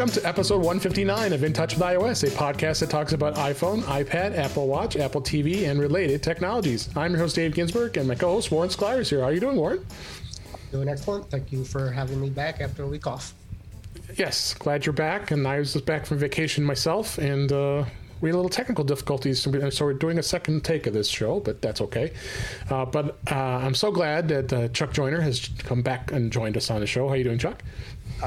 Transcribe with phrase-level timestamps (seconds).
[0.00, 3.82] welcome to episode 159 of In Touch with iOS, a podcast that talks about iPhone,
[3.82, 6.88] iPad, Apple Watch, Apple TV, and related technologies.
[6.96, 9.20] I'm your host, Dave Ginsburg, and my co host, Warren Sklar, is here.
[9.20, 9.84] How are you doing, Warren?
[10.72, 11.30] Doing excellent.
[11.30, 13.34] Thank you for having me back after a week off.
[14.16, 15.32] Yes, glad you're back.
[15.32, 17.84] And I was just back from vacation myself, and uh,
[18.22, 21.40] we had a little technical difficulties, so we're doing a second take of this show,
[21.40, 22.14] but that's okay.
[22.70, 26.56] Uh, but uh, I'm so glad that uh, Chuck Joiner has come back and joined
[26.56, 27.06] us on the show.
[27.06, 27.62] How are you doing, Chuck?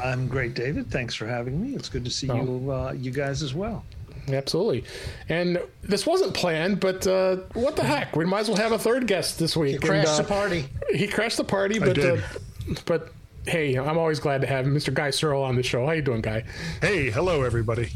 [0.02, 0.90] I'm great, David.
[0.90, 1.76] Thanks for having me.
[1.76, 2.36] It's good to see oh.
[2.36, 3.84] you, uh, you guys as well.
[4.28, 4.84] Absolutely.
[5.28, 8.16] And this wasn't planned, but uh, what the heck?
[8.16, 9.72] We might as well have a third guest this week.
[9.72, 10.64] He crashed and, uh, the party.
[10.94, 12.16] He crashed the party, but uh,
[12.86, 13.12] but
[13.46, 14.92] hey, I'm always glad to have Mr.
[14.92, 15.84] Guy Serle on the show.
[15.84, 16.44] How you doing, Guy?
[16.80, 17.90] Hey, hello everybody.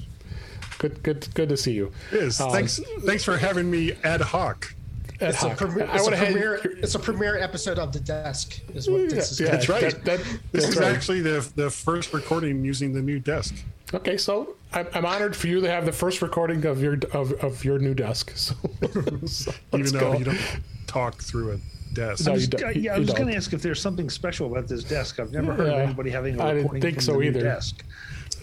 [0.78, 1.90] Good, good, good to see you.
[2.12, 2.40] It is.
[2.40, 4.74] Um, thanks, thanks for having me ad hoc
[5.20, 9.11] it's a, premiere, it's, a premiere, it's a premiere episode of The Desk, is what
[9.11, 9.41] this is.
[9.41, 9.80] Yeah, that's right.
[9.80, 10.19] That, that,
[10.52, 10.94] this that's is right.
[10.94, 13.55] actually the the first recording using the new desk.
[13.92, 17.33] Okay, so I'm, I'm, honored for you to have the first recording of your of,
[17.42, 18.33] of your new desk.
[18.36, 18.55] So,
[19.27, 20.19] so even though go.
[20.19, 20.41] you don't
[20.86, 21.58] talk through a
[21.94, 22.27] desk.
[22.27, 24.84] No, I was, yeah, I was going to ask if there's something special about this
[24.84, 25.19] desk.
[25.20, 27.42] I've never heard of anybody having a recording I didn't think from so the either.
[27.42, 27.84] desk.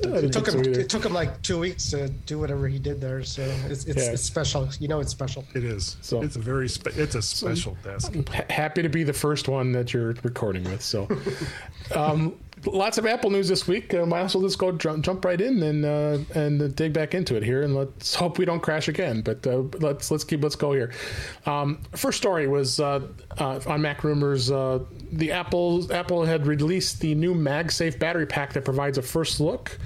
[0.02, 0.62] It took him.
[0.62, 3.24] It took him like two weeks to do whatever he did there.
[3.24, 4.12] So it's it's, yeah.
[4.12, 4.70] it's special.
[4.80, 5.46] You know, it's special.
[5.54, 5.98] It is.
[6.02, 8.14] So it's a very spe- it's a special so, desk.
[8.50, 10.82] happy to be the first one that you're recording with.
[10.82, 11.08] So,
[11.96, 13.94] um, lots of Apple news this week.
[13.94, 17.14] Uh, might as well just go jump, jump right in and uh, and dig back
[17.14, 19.22] into it here, and let's hope we don't crash again.
[19.22, 20.94] But uh, let's let's keep let's go here.
[21.46, 23.02] Um, first story was uh,
[23.38, 24.52] uh, on Mac Rumors.
[24.52, 24.80] Uh,
[25.12, 29.78] the Apple Apple had released the new MagSafe battery pack that provides a first look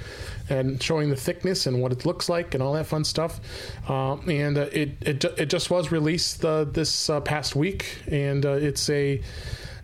[0.49, 3.39] and showing the thickness and what it looks like and all that fun stuff.
[3.87, 9.21] and it, it it just was released this past week, and it's a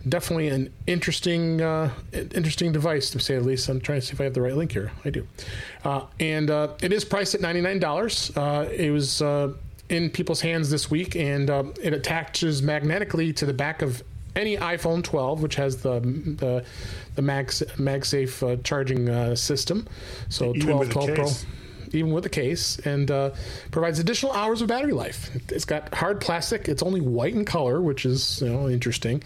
[0.08, 3.68] definitely an interesting uh, interesting device to say the least.
[3.68, 4.92] I'm trying to see if I have the right link here.
[5.04, 5.26] I do,
[5.84, 8.30] uh, and uh, it is priced at ninety nine dollars.
[8.36, 9.52] Uh, it was uh,
[9.88, 14.02] in people's hands this week, and uh, it attaches magnetically to the back of
[14.34, 16.64] any iPhone 12, which has the the,
[17.14, 19.86] the Mag, MagSafe charging system.
[20.28, 21.28] So Even 12, 12 Pro
[21.92, 23.30] even with the case, and uh,
[23.70, 25.30] provides additional hours of battery life.
[25.50, 26.68] It's got hard plastic.
[26.68, 29.22] It's only white in color, which is you know interesting,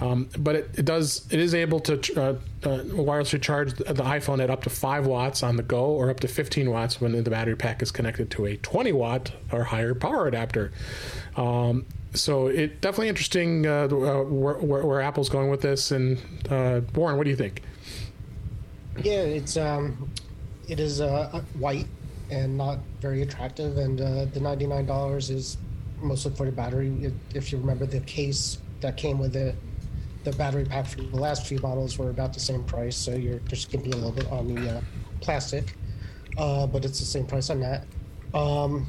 [0.00, 2.34] um, but it, it, does it is able to uh,
[2.64, 6.20] uh, wirelessly charge the iPhone at up to five watts on the go, or up
[6.20, 9.94] to 15 watts when the battery pack is connected to a 20 watt or higher
[9.94, 10.72] power adapter.
[11.36, 15.90] Um, so it definitely interesting uh, uh, where, where, where, Apple's going with this.
[15.90, 16.18] And
[16.50, 17.62] uh, Warren, what do you think?
[19.02, 20.10] Yeah, it's um,
[20.68, 21.86] it is uh, white
[22.30, 23.78] and not very attractive.
[23.78, 25.58] And uh, the ninety nine dollars is
[26.00, 27.12] mostly for the battery.
[27.34, 29.54] If you remember the case that came with it,
[30.24, 32.96] the battery pack for the last few models were about the same price.
[32.96, 34.80] So you're just skimping a little bit on the uh,
[35.20, 35.76] plastic,
[36.38, 37.84] uh, but it's the same price on that.
[38.34, 38.86] Um,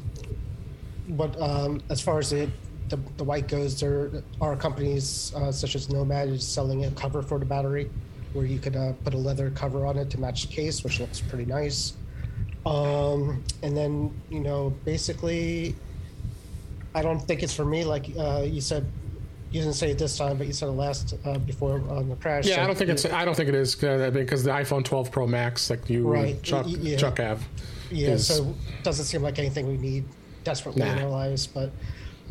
[1.10, 2.50] but um, as far as it,
[2.90, 7.22] the, the white goes, there are companies uh, such as Nomad is selling a cover
[7.22, 7.90] for the battery,
[8.34, 11.00] where you could uh, put a leather cover on it to match the case, which
[11.00, 11.94] looks pretty nice.
[12.66, 15.76] Um, and then, you know, basically,
[16.96, 17.84] I don't think it's for me.
[17.84, 18.86] Like uh, you said,
[19.52, 22.16] you didn't say it this time, but you said it last uh, before on the
[22.16, 22.46] crash.
[22.46, 23.06] Yeah, so, I don't think it's.
[23.06, 26.42] I don't think it is uh, because the iPhone 12 Pro Max, like you, right.
[26.42, 26.98] Chuck, yeah.
[26.98, 27.46] Chuck have.
[27.92, 30.06] Yeah, is, so it doesn't seem like anything we need
[30.44, 30.94] desperately nah.
[30.94, 31.72] in our lives, but.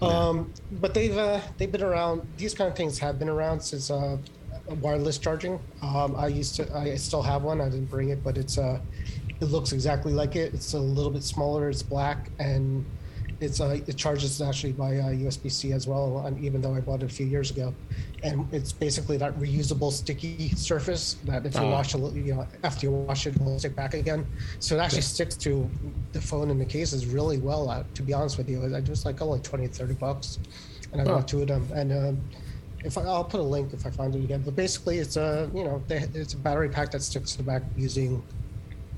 [0.00, 2.26] Um, but they've uh, they've been around.
[2.36, 4.16] These kind of things have been around since uh,
[4.80, 5.60] wireless charging.
[5.80, 6.76] Um, I used to.
[6.76, 7.60] I still have one.
[7.60, 8.80] I didn't bring it, but it's uh,
[9.42, 10.54] it looks exactly like it.
[10.54, 11.68] It's a little bit smaller.
[11.68, 12.84] It's black and
[13.40, 16.24] it's uh, it charges actually by uh, USB-C as well.
[16.24, 17.74] And even though I bought it a few years ago,
[18.22, 21.70] and it's basically that reusable sticky surface that if you uh.
[21.70, 24.24] wash it, you know, after you wash it, it will stick back again.
[24.60, 25.16] So it actually yeah.
[25.16, 25.68] sticks to
[26.12, 27.68] the phone and the cases really well.
[27.68, 30.38] Uh, to be honest with you, I just like only 20, 30 bucks,
[30.92, 31.68] and I bought two of them.
[31.74, 32.20] And um,
[32.84, 34.42] if I, will put a link if I find it again.
[34.44, 37.62] But basically, it's a you know it's a battery pack that sticks to the back
[37.76, 38.22] using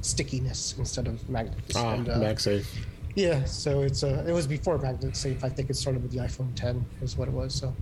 [0.04, 1.76] stickiness instead of magnets.
[1.76, 2.66] Ah, and, uh, MagSafe.
[3.14, 5.42] Yeah, so it's uh, it was before MagSafe.
[5.44, 7.54] I think it started with the iPhone 10 is what it was.
[7.54, 7.74] So,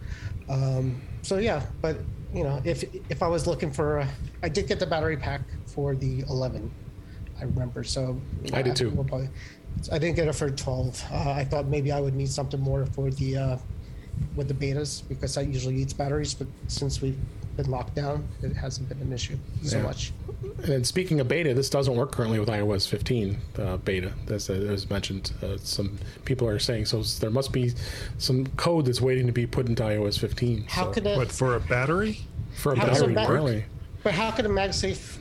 [0.49, 1.97] um, so yeah, but
[2.35, 4.09] you know, if if I was looking for, a,
[4.43, 6.71] I did get the battery pack for the 11.
[7.41, 7.83] I remember.
[7.83, 8.21] So
[8.53, 8.91] I did too.
[8.91, 9.29] Probably,
[9.91, 11.05] I didn't get it for 12.
[11.11, 13.59] Uh, I thought maybe I would need something more for the uh,
[14.37, 17.19] with the betas because that usually eats batteries, but since we've
[17.57, 19.83] been locked down, it hasn't been an issue so yeah.
[19.83, 20.13] much.
[20.65, 24.89] And speaking of beta, this doesn't work currently with iOS 15 uh, beta, as, as
[24.91, 25.33] mentioned.
[25.43, 27.03] Uh, some people are saying so.
[27.03, 27.73] There must be
[28.19, 30.65] some code that's waiting to be put into iOS 15.
[30.69, 30.93] How so.
[30.93, 31.17] could it?
[31.17, 32.21] But for a battery?
[32.57, 33.65] For a battery, ba- really?
[34.03, 35.19] But how could a MagSafe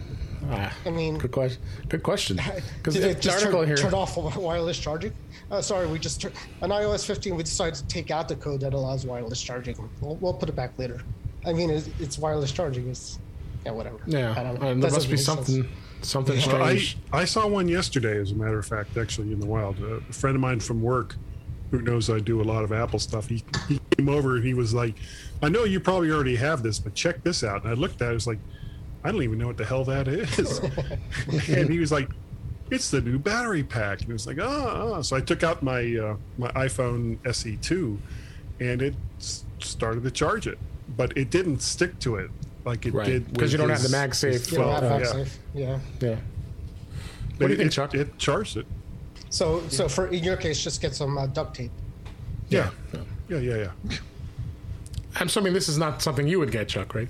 [0.50, 1.62] Ah, I mean, good question.
[1.88, 2.40] Good question.
[2.78, 5.14] Because the article turn, here turn off wireless charging.
[5.52, 6.26] Uh, sorry, we just
[6.62, 9.78] on iOS 15 we decided to take out the code that allows wireless charging.
[10.02, 11.02] We'll, we'll put it back later.
[11.46, 12.90] I mean, it's, it's wireless charging.
[12.90, 13.20] It's
[13.66, 14.00] yeah, whatever.
[14.06, 14.70] Yeah, I don't know.
[14.70, 15.64] Uh, there must be something.
[15.64, 15.68] Sense.
[16.04, 16.42] Something yeah.
[16.42, 16.98] strange.
[17.14, 19.78] I, I saw one yesterday, as a matter of fact, actually in the wild.
[19.84, 21.16] A friend of mine from work,
[21.70, 24.56] who knows I do a lot of Apple stuff, he, he came over and he
[24.56, 24.96] was like,
[25.44, 28.08] "I know you probably already have this, but check this out." And I looked at
[28.08, 28.40] it, I was like,
[29.04, 30.60] "I don't even know what the hell that is."
[31.50, 32.10] and he was like,
[32.72, 35.02] "It's the new battery pack." And it was like, "Oh, oh.
[35.04, 38.00] so I took out my uh, my iPhone SE2,
[38.60, 38.96] and it
[39.60, 40.58] started to charge it,
[40.96, 42.32] but it didn't stick to it
[42.66, 43.06] like it right.
[43.06, 44.52] did because you don't have the MagSafe.
[44.52, 45.38] You have MagSafe.
[45.54, 45.80] Yeah.
[46.00, 46.16] Yeah.
[47.38, 47.96] What do you think, it, Chuck?
[47.96, 48.66] It charged it.
[49.30, 51.72] So, so for in your case, just get some uh, duct tape.
[52.50, 52.70] Yeah.
[52.94, 53.00] Yeah.
[53.30, 53.38] Yeah.
[53.38, 53.72] Yeah.
[53.90, 53.98] yeah.
[55.16, 57.10] I'm assuming this is not something you would get, Chuck, right?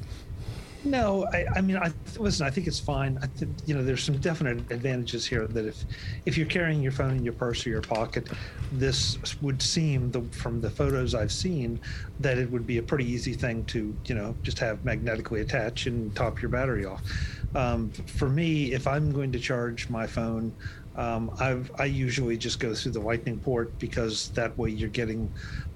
[0.83, 2.45] No, I, I mean, I listen.
[2.45, 3.19] I think it's fine.
[3.21, 5.45] I think you know, there's some definite advantages here.
[5.45, 5.83] That if
[6.25, 8.27] if you're carrying your phone in your purse or your pocket,
[8.71, 11.79] this would seem the, from the photos I've seen
[12.19, 15.85] that it would be a pretty easy thing to you know just have magnetically attach
[15.85, 17.03] and top your battery off.
[17.53, 20.51] Um, for me, if I'm going to charge my phone,
[20.95, 25.31] um, I've, I usually just go through the lightning port because that way you're getting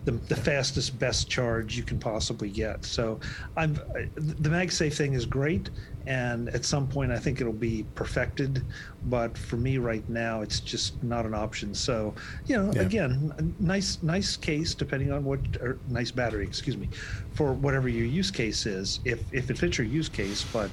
[0.06, 2.86] the, the fastest, best charge you can possibly get.
[2.86, 3.20] So
[3.58, 3.74] I'm
[4.16, 5.72] the MagSafe thing is great,
[6.06, 8.64] and at some point I think it'll be perfected.
[9.06, 11.74] But for me right now, it's just not an option.
[11.74, 12.14] So
[12.46, 12.82] you know, yeah.
[12.84, 16.88] again, nice nice case depending on what or nice battery, excuse me,
[17.34, 19.00] for whatever your use case is.
[19.06, 20.70] If if it fits your use case, but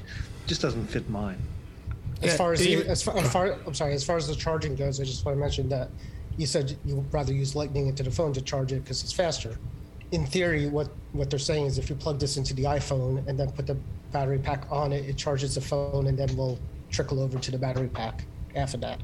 [0.46, 1.38] just doesn't fit mine.
[2.20, 4.76] As far as, the, as, far, as far, I'm sorry, as far as the charging
[4.76, 5.90] goes, I just want to mention that
[6.36, 9.12] you said you would rather use lightning into the phone to charge it because it's
[9.12, 9.58] faster.
[10.12, 13.38] In theory, what, what they're saying is if you plug this into the iPhone and
[13.38, 13.76] then put the
[14.12, 16.58] battery pack on it, it charges the phone and then will
[16.90, 18.24] trickle over to the battery pack
[18.54, 19.00] after that.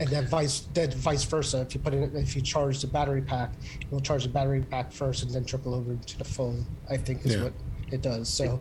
[0.00, 1.60] And then vice then vice versa.
[1.60, 4.62] If you put it if you charge the battery pack, it will charge the battery
[4.62, 6.64] pack first and then trickle over to the phone.
[6.90, 7.44] I think is yeah.
[7.44, 7.52] what
[7.90, 8.28] it does.
[8.28, 8.58] So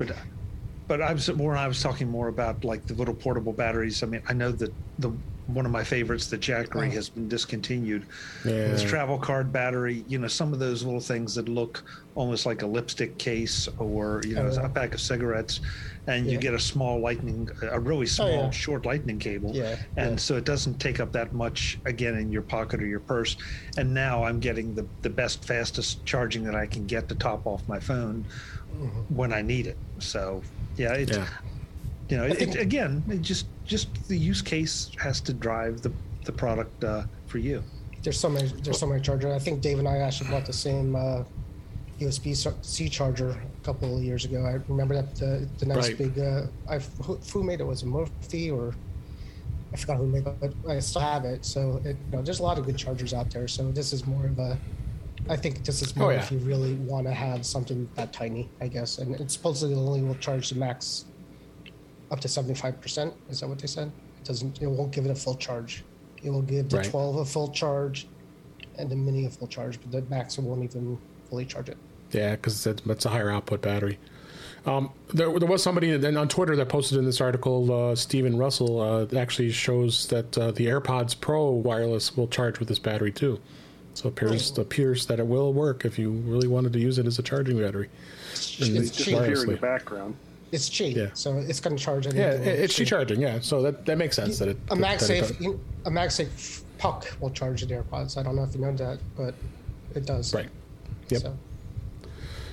[0.88, 4.04] but I was more I was talking more about like the little portable batteries.
[4.04, 5.12] I mean, I know that the
[5.48, 6.92] one of my favorites, the Jackery, oh.
[6.92, 8.06] has been discontinued.
[8.46, 8.68] Yeah.
[8.70, 11.84] This travel card battery, you know, some of those little things that look
[12.16, 15.62] almost like a lipstick case or you know oh, a pack of cigarettes,
[16.08, 16.32] and yeah.
[16.34, 18.50] you get a small lightning, a really small oh, yeah.
[18.50, 19.78] short lightning cable, yeah.
[19.98, 23.38] and so it doesn't take up that much again in your pocket or your purse.
[23.78, 27.46] And now I'm getting the the best, fastest charging that I can get to top
[27.46, 28.26] off my phone
[28.76, 29.16] mm-hmm.
[29.16, 29.78] when I need it.
[30.00, 30.42] So
[30.78, 31.28] yeah, it, yeah.
[32.12, 35.94] You know, it, it, again, it just just the use case has to drive the
[36.26, 37.64] the product uh, for you.
[38.04, 39.34] There's so many there's so many chargers.
[39.34, 41.24] I think Dave and I actually bought the same uh,
[42.00, 42.36] USB
[42.66, 44.44] C charger a couple of years ago.
[44.44, 45.98] I remember that the, the nice right.
[45.98, 46.20] big.
[46.20, 46.80] Uh, I
[47.32, 48.76] who made it was it Murphy or
[49.72, 51.46] I forgot who made it, but I still have it.
[51.46, 53.48] So it, you know, there's a lot of good chargers out there.
[53.48, 54.60] So this is more of a
[55.30, 56.24] I think this is more oh, yeah.
[56.24, 58.98] if you really want to have something that tiny, I guess.
[58.98, 61.06] And it supposedly only will charge the max
[62.12, 63.14] up to 75%.
[63.30, 63.92] Is that what they said?
[64.22, 65.84] It doesn't, it won't give it a full charge.
[66.24, 66.86] It will give the right.
[66.86, 68.08] 12 a full charge
[68.78, 70.98] and the mini a full charge, but the max won't even
[71.30, 71.78] fully charge it.
[72.12, 73.98] Yeah, because it's a higher output battery.
[74.66, 78.38] Um, there, there, was somebody then on Twitter that posted in this article, uh, Stephen
[78.38, 83.12] Russell, uh, actually shows that uh, the AirPods Pro wireless will charge with this battery
[83.12, 83.40] too.
[83.96, 87.08] So it appears, appears that it will work if you really wanted to use it
[87.08, 87.90] as a charging battery.
[88.34, 90.16] It's, it's cheap here in the background.
[90.52, 91.08] It's cheap, yeah.
[91.14, 92.06] so it's going to charge.
[92.14, 93.22] Yeah, it's cheap charging.
[93.22, 94.40] Yeah, so that, that makes sense.
[94.40, 98.18] that it a MagSafe a MagSafe puck will charge the AirPods.
[98.18, 99.34] I don't know if you know that, but
[99.96, 100.34] it does.
[100.34, 100.50] Right.
[101.10, 101.22] Yep.
[101.22, 101.38] So,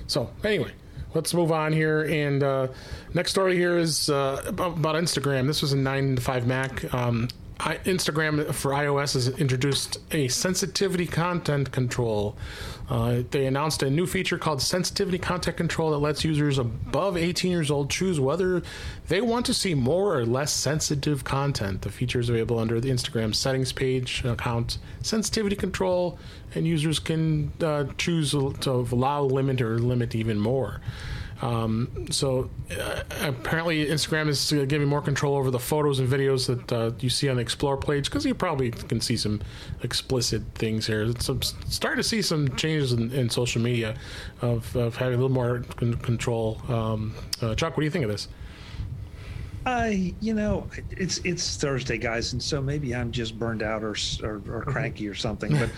[0.07, 0.71] so anyway,
[1.13, 2.03] let's move on here.
[2.03, 2.67] And uh,
[3.13, 5.47] next story here is uh, about, about, Instagram.
[5.47, 6.93] This was a nine to five Mac.
[6.93, 7.27] Um,
[7.61, 12.37] I, Instagram for iOS has introduced a sensitivity content control.
[12.89, 17.51] Uh, they announced a new feature called Sensitivity Content Control that lets users above 18
[17.51, 18.63] years old choose whether
[19.09, 21.81] they want to see more or less sensitive content.
[21.81, 26.17] The feature is available under the Instagram settings page, account sensitivity control,
[26.55, 30.79] and users can uh, choose to allow, limit, or limit even more.
[31.41, 36.71] Um, so uh, apparently, Instagram is giving more control over the photos and videos that
[36.71, 39.41] uh, you see on the Explore page because you probably can see some
[39.83, 41.11] explicit things here.
[41.19, 43.95] Some starting to see some changes in, in social media
[44.41, 45.59] of, of, having a little more
[46.01, 46.61] control.
[46.67, 48.27] Um, uh, Chuck, what do you think of this?
[49.65, 53.95] I, you know, it's it's Thursday, guys, and so maybe I'm just burned out or
[54.23, 55.51] or, or cranky or something.
[55.51, 55.69] But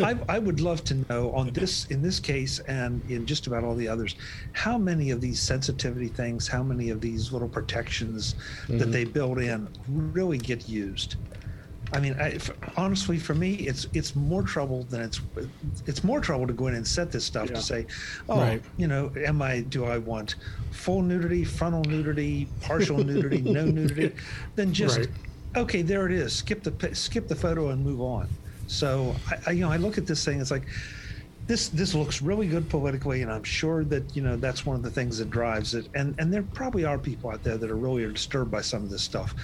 [0.06, 3.64] I, I would love to know on this in this case and in just about
[3.64, 4.16] all the others,
[4.52, 8.34] how many of these sensitivity things, how many of these little protections
[8.64, 8.78] mm-hmm.
[8.78, 11.16] that they build in really get used.
[11.94, 12.38] I mean, I,
[12.76, 15.20] honestly, for me, it's it's more trouble than it's
[15.86, 17.56] it's more trouble to go in and set this stuff yeah.
[17.56, 17.86] to say,
[18.28, 18.62] oh, right.
[18.78, 20.36] you know, am I do I want
[20.70, 24.14] full nudity, frontal nudity, partial nudity, no nudity,
[24.56, 25.08] than just right.
[25.56, 26.32] okay, there it is.
[26.32, 28.28] Skip the skip the photo and move on.
[28.68, 30.64] So I, I you know I look at this thing, it's like
[31.46, 34.82] this this looks really good politically, and I'm sure that you know that's one of
[34.82, 35.88] the things that drives it.
[35.94, 38.90] And and there probably are people out there that are really disturbed by some of
[38.90, 39.34] this stuff.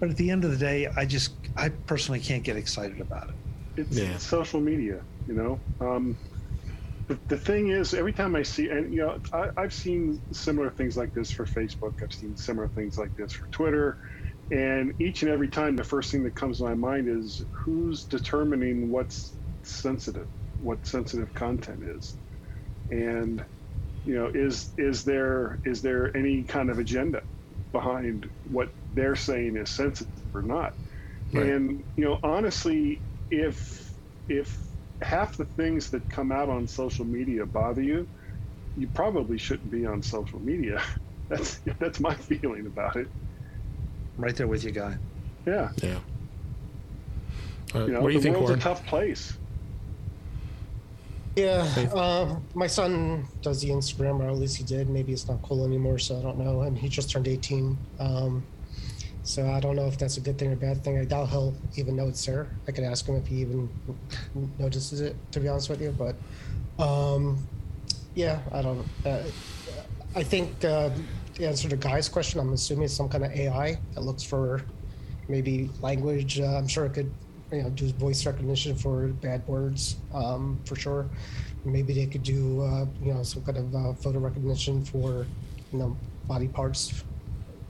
[0.00, 3.28] But at the end of the day, I just, I personally can't get excited about
[3.28, 3.80] it.
[3.82, 4.16] It's yeah.
[4.18, 5.60] social media, you know.
[5.80, 6.18] Um,
[7.08, 10.70] the, the thing is, every time I see, and you know, I, I've seen similar
[10.70, 11.92] things like this for Facebook.
[12.02, 13.98] I've seen similar things like this for Twitter.
[14.50, 18.04] And each and every time, the first thing that comes to my mind is who's
[18.04, 22.18] determining what's sensitive, what sensitive content is,
[22.90, 23.44] and
[24.04, 27.22] you know, is is there is there any kind of agenda
[27.74, 30.72] behind what they're saying is sensitive or not.
[31.32, 31.46] Right.
[31.46, 33.00] And you know, honestly,
[33.30, 33.90] if
[34.28, 34.56] if
[35.02, 38.06] half the things that come out on social media bother you,
[38.78, 40.80] you probably shouldn't be on social media.
[41.28, 43.08] That's that's my feeling about it.
[44.18, 44.98] Right there with you, guy.
[45.46, 45.70] Yeah.
[45.82, 45.98] Yeah.
[47.74, 48.60] Uh, you know, what do you the think, world's Warren?
[48.60, 49.32] a tough place.
[51.36, 54.88] Yeah, uh, my son does the Instagram, or at least he did.
[54.88, 56.60] Maybe it's not cool anymore, so I don't know.
[56.62, 57.76] And he just turned 18.
[57.98, 58.44] Um,
[59.24, 60.98] so I don't know if that's a good thing or bad thing.
[60.98, 62.46] I doubt he'll even know it's there.
[62.68, 63.68] I could ask him if he even
[64.58, 65.90] notices it, to be honest with you.
[65.98, 66.14] But
[66.82, 67.38] um,
[68.14, 68.86] yeah, I don't.
[69.04, 69.22] Uh,
[70.14, 70.90] I think uh,
[71.34, 74.62] to answer the guy's question, I'm assuming it's some kind of AI that looks for
[75.28, 76.38] maybe language.
[76.38, 77.12] Uh, I'm sure it could
[77.52, 81.08] you know do voice recognition for bad words um, for sure.
[81.64, 85.26] Maybe they could do uh, you know some kind of uh, photo recognition for
[85.72, 85.96] you know
[86.26, 87.04] body parts.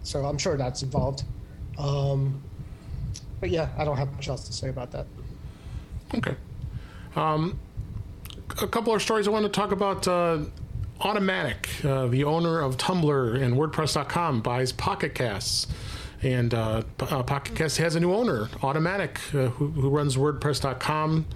[0.02, 1.25] So I'm sure that's involved.
[1.78, 2.43] Um,
[3.40, 5.07] but yeah, I don't have much else to say about that.
[6.14, 6.37] Okay.
[7.16, 7.59] Um,
[8.62, 10.07] a couple of stories I want to talk about.
[10.07, 10.45] Uh,
[11.00, 15.66] Automattic, uh, the owner of Tumblr and WordPress.com, buys Pocket Casts.
[16.25, 21.26] And uh, uh, Pocket Cast has a new owner, Automattic, uh, who, who, runs WordPress.com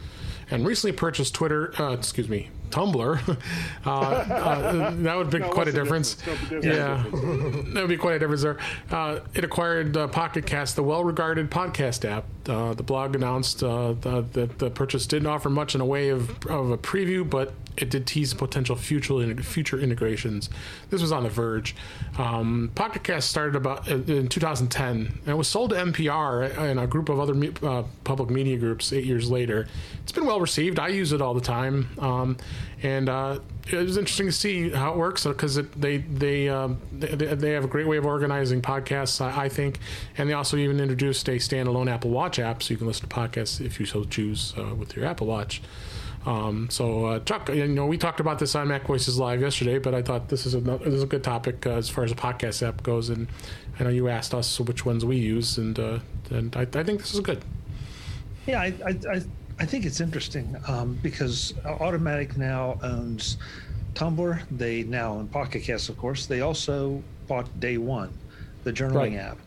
[0.51, 3.39] and recently purchased Twitter, uh, excuse me, Tumblr.
[3.87, 6.15] Uh, uh, that would be no, quite a difference.
[6.17, 6.65] difference.
[6.65, 8.59] Yeah, that would be quite a difference there.
[8.91, 12.25] Uh, it acquired Pocket Cast, the well-regarded podcast app.
[12.45, 16.77] the blog announced that the purchase didn't offer much in a way of, of a
[16.77, 20.51] preview, but it did tease potential future future integrations.
[20.91, 21.75] This was on The Verge.
[22.19, 26.81] Um, Pocket Cast started about uh, in 2010 and it was sold to NPR and
[26.81, 29.67] a group of other uh, public media groups eight years later.
[30.03, 30.79] It's been well received.
[30.79, 32.37] I use it all the time, um,
[32.83, 37.15] and uh, it was interesting to see how it works because they they, um, they,
[37.15, 39.79] they have a great way of organizing podcasts, I, I, think,
[40.17, 43.15] and they also even introduced a standalone Apple Watch app so you can listen to
[43.15, 45.61] podcasts if you so choose uh, with your Apple Watch.
[46.27, 49.79] Um, so, uh, Chuck, you know, we talked about this on Mac Voices Live yesterday,
[49.79, 52.13] but I thought this is a this is a good topic uh, as far as
[52.13, 53.09] a podcast app goes.
[53.09, 53.29] And
[53.79, 57.01] I know you asked us which ones we use, and uh, and I, I, think
[57.01, 57.45] this is good.
[58.47, 59.23] Yeah, I I,
[59.61, 63.39] I think it's interesting um, because Automattic now owns
[63.95, 64.43] Tumblr.
[64.51, 66.27] They now own Pocket Cast, of course.
[66.27, 68.13] They also bought Day One,
[68.65, 69.31] the journaling right.
[69.31, 69.39] app.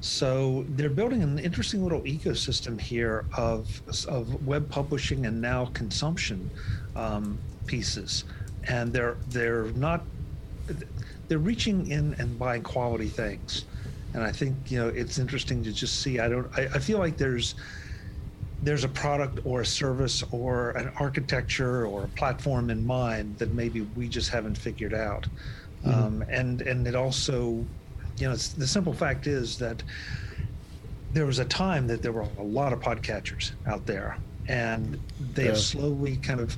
[0.00, 6.50] So they're building an interesting little ecosystem here of, of web publishing and now consumption
[6.94, 8.24] um, pieces,
[8.68, 10.02] and they're they're not
[11.26, 13.64] they're reaching in and buying quality things,
[14.14, 16.20] and I think you know it's interesting to just see.
[16.20, 17.56] I don't I, I feel like there's
[18.62, 23.52] there's a product or a service or an architecture or a platform in mind that
[23.52, 25.26] maybe we just haven't figured out.
[25.84, 25.90] Mm-hmm.
[25.90, 27.64] Um, and and it also
[28.20, 29.82] you know, the simple fact is that
[31.12, 34.98] there was a time that there were a lot of podcatchers out there, and
[35.34, 35.50] they yeah.
[35.50, 36.56] have slowly kind of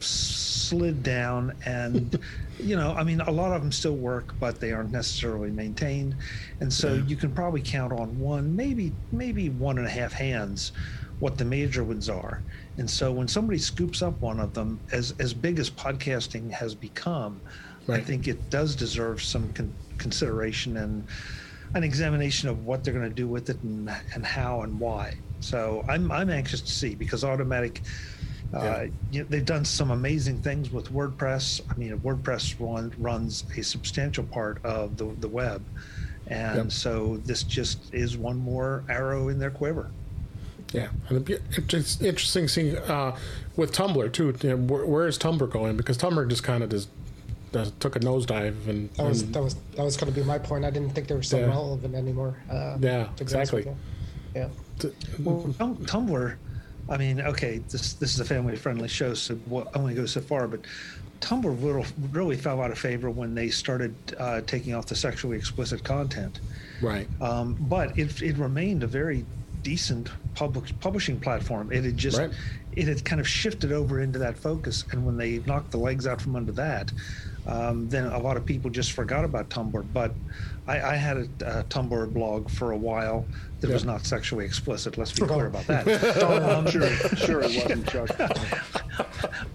[0.00, 2.18] slid down and
[2.60, 6.14] you know i mean a lot of them still work but they aren't necessarily maintained
[6.60, 7.02] and so yeah.
[7.04, 10.72] you can probably count on one maybe maybe one and a half hands
[11.20, 12.42] what the major ones are
[12.76, 16.74] and so when somebody scoops up one of them as as big as podcasting has
[16.74, 17.40] become
[17.86, 18.00] right.
[18.00, 21.06] i think it does deserve some con- consideration and
[21.74, 25.14] an examination of what they're going to do with it and, and how and why.
[25.40, 27.80] So I'm I'm anxious to see because Automattic.
[28.54, 28.86] Uh, yeah.
[29.10, 31.60] you know, they've done some amazing things with WordPress.
[31.70, 35.62] I mean, WordPress run, runs a substantial part of the, the web,
[36.28, 36.72] And Yep.
[36.72, 39.90] so this just is one more arrow in their quiver.
[40.72, 43.16] Yeah, and it's interesting seeing uh,
[43.56, 44.34] with Tumblr too.
[44.42, 45.76] You know, where, where is Tumblr going?
[45.76, 46.88] Because Tumblr just kind of just
[47.54, 50.24] uh, took a nosedive, and, That was and- that was that was going to be
[50.26, 50.64] my point.
[50.64, 51.46] I didn't think they were so Yeah.
[51.46, 52.36] relevant anymore.
[52.50, 53.66] Uh, Yeah, to be honest with exactly.
[54.34, 54.48] Yeah.
[55.24, 56.34] Well, Tumblr,
[56.88, 60.06] I mean, okay, this this is a family friendly show, so well, I only go
[60.06, 60.60] so far, but
[61.20, 65.36] Tumblr really, really fell out of favor when they started uh, taking off the sexually
[65.36, 66.40] explicit content.
[66.80, 67.08] right.
[67.20, 69.24] Um, but it, it remained a very
[69.68, 71.70] decent public publishing platform.
[71.70, 72.30] It had just Right.
[72.72, 76.06] it had kind of shifted over into that focus, and when they knocked the legs
[76.06, 76.90] out from under that,
[77.46, 79.84] um, then a lot of people just forgot about Tumblr.
[79.92, 80.12] But
[80.66, 83.26] I, I had a, a Tumblr blog for a while
[83.60, 84.96] that was not sexually explicit.
[84.96, 85.84] Let's be clear about that.
[86.72, 86.88] sure,
[87.26, 88.10] sure it wasn't, Chuck.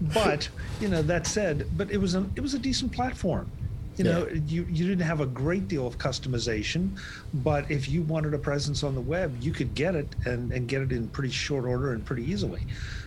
[0.14, 0.48] but
[0.80, 3.50] you know that said but it was a it was a decent platform
[3.96, 6.98] you know you you didn't have a great deal of customization
[7.34, 10.66] but if you wanted a presence on the web you could get it and and
[10.68, 12.62] get it in pretty short order and pretty easily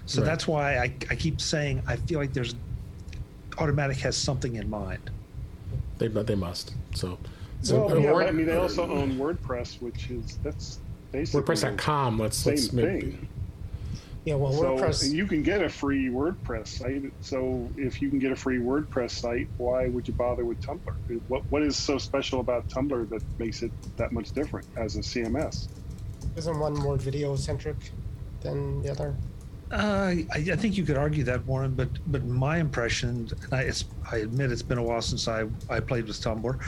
[0.06, 0.26] so Right.
[0.28, 2.56] that's why I, I keep saying i feel like there's
[3.52, 5.10] Automattic has something in mind
[5.98, 6.76] They they must.
[6.94, 7.18] So,
[7.64, 10.78] so Well, yeah, Word- I mean, they also own WordPress, which is that's
[11.12, 12.20] basically WordPress.com.
[12.20, 13.02] Let's the let's same maybe.
[13.02, 13.28] thing.
[14.28, 14.36] Yeah.
[14.36, 15.14] Well, So WordPress.
[15.14, 17.14] you can get a free WordPress site.
[17.22, 21.22] So if you can get a free WordPress site, why would you bother with Tumblr?
[21.30, 25.00] What what is so special about Tumblr that makes it that much different as a
[25.00, 25.70] CMS?
[26.36, 27.78] Isn't one more video centric
[28.42, 29.16] than the other?
[29.72, 33.62] Uh, I, I think you could argue that, Warren, but but my impression, and I,
[33.62, 36.60] it's, I admit it's been a while since I, I played with Tumblr,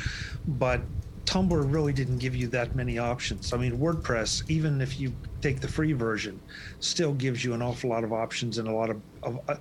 [0.47, 0.81] but
[1.25, 3.53] Tumblr really didn't give you that many options.
[3.53, 6.39] I mean, WordPress, even if you take the free version,
[6.79, 9.59] still gives you an awful lot of options and a lot of, of a,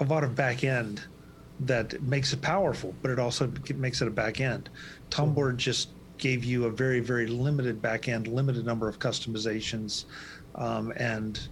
[0.00, 1.02] a lot of back end
[1.60, 4.68] that makes it powerful, but it also makes it a back end.
[5.10, 10.04] Tumblr just gave you a very very limited back end, limited number of customizations,
[10.56, 11.48] um, and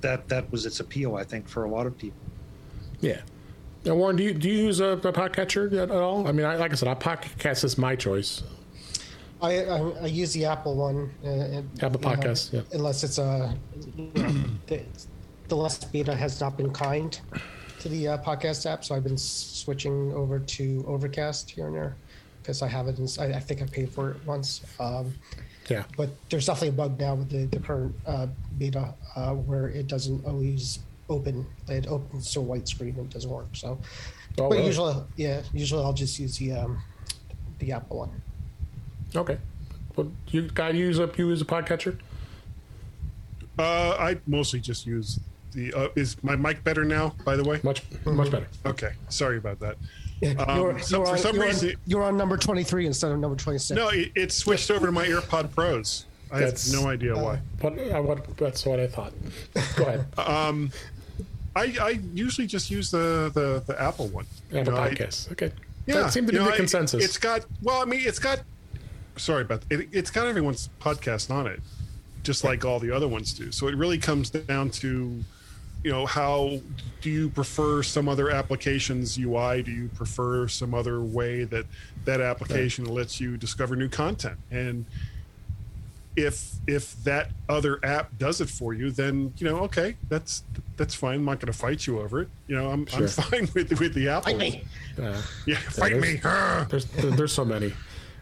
[0.00, 2.20] that that was its appeal, I think, for a lot of people.
[3.00, 3.20] Yeah.
[3.84, 6.26] Now, Warren, do you do you use a, a podcatcher at, at all?
[6.28, 8.42] I mean, I, like I said, a podcast is my choice.
[9.40, 11.10] I, I, I use the Apple one.
[11.24, 12.60] Uh, and, Apple you know, yeah.
[12.72, 13.56] Unless it's a,
[14.66, 14.82] the,
[15.48, 17.20] the last beta has not been kind
[17.80, 21.96] to the uh, podcast app, so I've been switching over to Overcast here and there
[22.40, 23.00] because I have it.
[23.00, 24.60] In, I, I think I paid for it once.
[24.78, 25.12] Um,
[25.68, 25.84] Yeah.
[25.96, 28.28] but there's definitely a bug now with the, the current uh,
[28.58, 30.78] beta uh, where it doesn't always
[31.12, 31.46] open.
[31.68, 33.46] It opens to a white screen and it doesn't work.
[33.54, 33.78] So,
[34.38, 34.66] Oh, but really?
[34.66, 36.82] usually, yeah, usually I'll just use the um,
[37.58, 38.10] the Apple one.
[39.14, 39.36] Okay.
[39.94, 41.98] Well, you guy you use up you use a podcatcher?
[43.58, 45.20] Uh, I mostly just use
[45.52, 45.72] the.
[45.74, 47.14] Uh, is my mic better now?
[47.24, 47.60] By the way.
[47.62, 48.46] Much much better.
[48.64, 48.92] Okay.
[49.10, 49.76] Sorry about that.
[50.22, 52.86] Yeah, Um, you're, so you're for on, some you're, reason- on, you're on number 23
[52.86, 53.76] instead of number 26.
[53.76, 56.06] No, it, it switched over to my AirPod Pros.
[56.30, 57.40] I That's- have no idea why.
[57.60, 59.12] What, I, what that's what I thought.
[59.76, 60.70] Go ahead.
[61.54, 64.26] I, I usually just use the the, the Apple one.
[64.50, 64.88] You know, I-
[65.32, 65.52] okay.
[65.86, 67.04] Yeah, that seemed to be know, the I- consensus.
[67.04, 68.40] It's got well, I mean, it's got.
[69.16, 69.88] Sorry about it.
[69.92, 71.60] It's got everyone's podcast on it,
[72.22, 73.52] just like all the other ones do.
[73.52, 75.22] So it really comes down to,
[75.84, 76.60] you know, how
[77.02, 79.62] do you prefer some other application's UI?
[79.62, 81.66] Do you prefer some other way that
[82.06, 84.38] that application lets you discover new content?
[84.50, 84.86] And
[86.16, 90.44] if if that other app does it for you, then you know, okay, that's
[90.76, 91.16] that's fine.
[91.16, 92.28] I'm not going to fight you over it.
[92.46, 93.02] You know, I'm Sure.
[93.02, 94.32] I'm fine with with the Apple.
[94.32, 94.64] Fight me.
[95.00, 96.20] Uh, Yeah, fight me.
[96.68, 97.72] There's there's so many.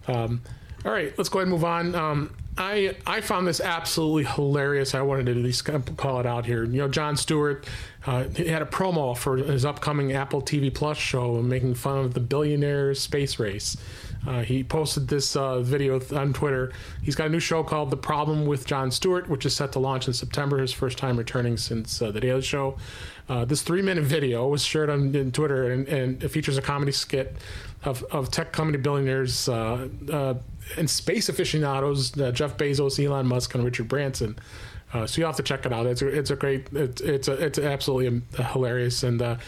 [0.09, 0.43] Um,
[0.85, 1.95] all right, let's go ahead and move on.
[1.95, 4.95] Um, I I found this absolutely hilarious.
[4.95, 6.65] I wanted to at least call it out here.
[6.65, 7.67] You know, Jon Stewart,
[8.07, 12.15] uh, he had a promo for his upcoming Apple TV Plus show, making fun of
[12.15, 13.77] the billionaire space race.
[14.27, 16.73] Uh, he posted this uh, video on Twitter.
[17.03, 19.79] He's got a new show called The Problem with Jon Stewart, which is set to
[19.79, 20.59] launch in September.
[20.59, 22.77] His first time returning since uh, The Daily Show.
[23.29, 27.37] Uh, this three-minute video was shared on, Twitter, and, and it features a comedy skit
[27.85, 30.35] of, of tech company billionaires uh, uh,
[30.77, 34.37] and space aficionados, Jeff Bezos, Elon Musk, and Richard Branson.
[34.93, 35.87] So you have to check it out.
[35.87, 39.39] It's a, it's a great, it's it's a, it's absolutely hilarious, and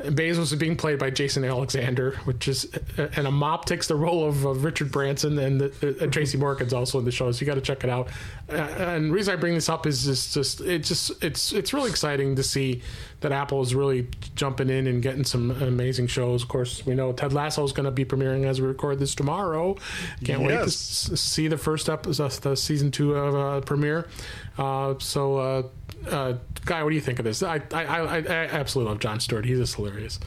[0.00, 3.94] uh, Bezos is being played by Jason Alexander, which is, and a mop takes the
[3.96, 7.30] role of, of Richard Branson, and uh, Tracy Morgan's also in the show.
[7.32, 8.08] So you got to check it out.
[8.50, 11.72] Uh, and the reason I bring this up is just, just it just it's it's
[11.74, 12.82] really exciting to see
[13.20, 14.06] that Apple is really
[14.36, 16.42] jumping in and getting some amazing shows.
[16.42, 19.14] Of course, we know Ted Lasso is going to be premiering as we record this
[19.14, 19.76] tomorrow.
[20.24, 24.08] Can't wait to s- see the first episode, the season two of uh, premiere.
[24.56, 25.62] Uh, so, uh,
[26.06, 26.34] uh,
[26.64, 27.42] Guy, what do you think of this?
[27.42, 29.44] I I, I, I absolutely love Jon Stewart.
[29.44, 30.18] He's just hilarious.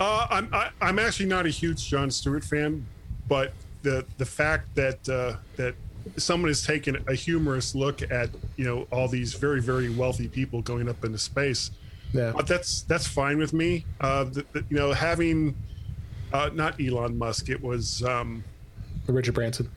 [0.00, 2.86] Uh, I'm I, I'm actually not a huge Jon Stewart fan,
[3.28, 5.74] but the the fact that uh, that
[6.16, 10.62] someone has taken a humorous look at you know all these very very wealthy people
[10.62, 11.70] going up into space.
[12.12, 12.32] Yeah.
[12.34, 13.84] But that's that's fine with me.
[14.00, 15.54] Uh, the, the, you know, having
[16.32, 18.42] uh, not Elon Musk, it was um,
[19.06, 19.70] Richard Branson.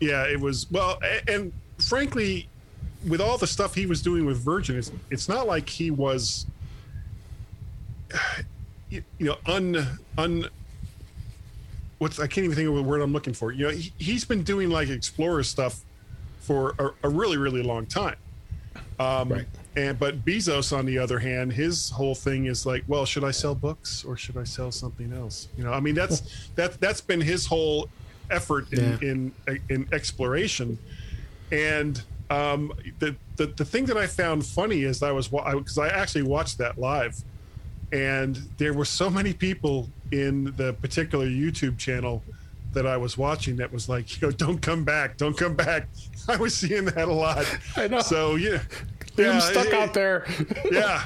[0.00, 2.48] yeah, it was well, a- and frankly,
[3.08, 6.46] with all the stuff he was doing with Virgin, it's it's not like he was,
[8.90, 9.86] you, you know, un
[10.18, 10.46] un.
[11.98, 13.52] What's I can't even think of the word I'm looking for.
[13.52, 15.80] You know, he, he's been doing like Explorer stuff
[16.40, 18.16] for a, a really really long time.
[18.98, 19.46] Um, Right.
[19.76, 23.30] And but Bezos, on the other hand, his whole thing is like, well, should I
[23.30, 25.46] sell books or should I sell something else?
[25.56, 27.88] You know, I mean, that's that that's been his whole
[28.30, 29.10] effort in Yeah.
[29.10, 29.32] in,
[29.68, 30.76] in exploration.
[31.52, 35.88] And um, the, the the thing that I found funny is I was because I
[35.88, 37.16] actually watched that live,
[37.92, 42.22] and there were so many people in the particular YouTube channel
[42.72, 45.88] that I was watching that was like, you know, don't come back, don't come back.
[46.28, 47.44] I was seeing that a lot.
[47.76, 48.00] I know.
[48.00, 48.62] So yeah,
[49.16, 50.24] yeah, stuck it- out there.
[50.70, 51.04] yeah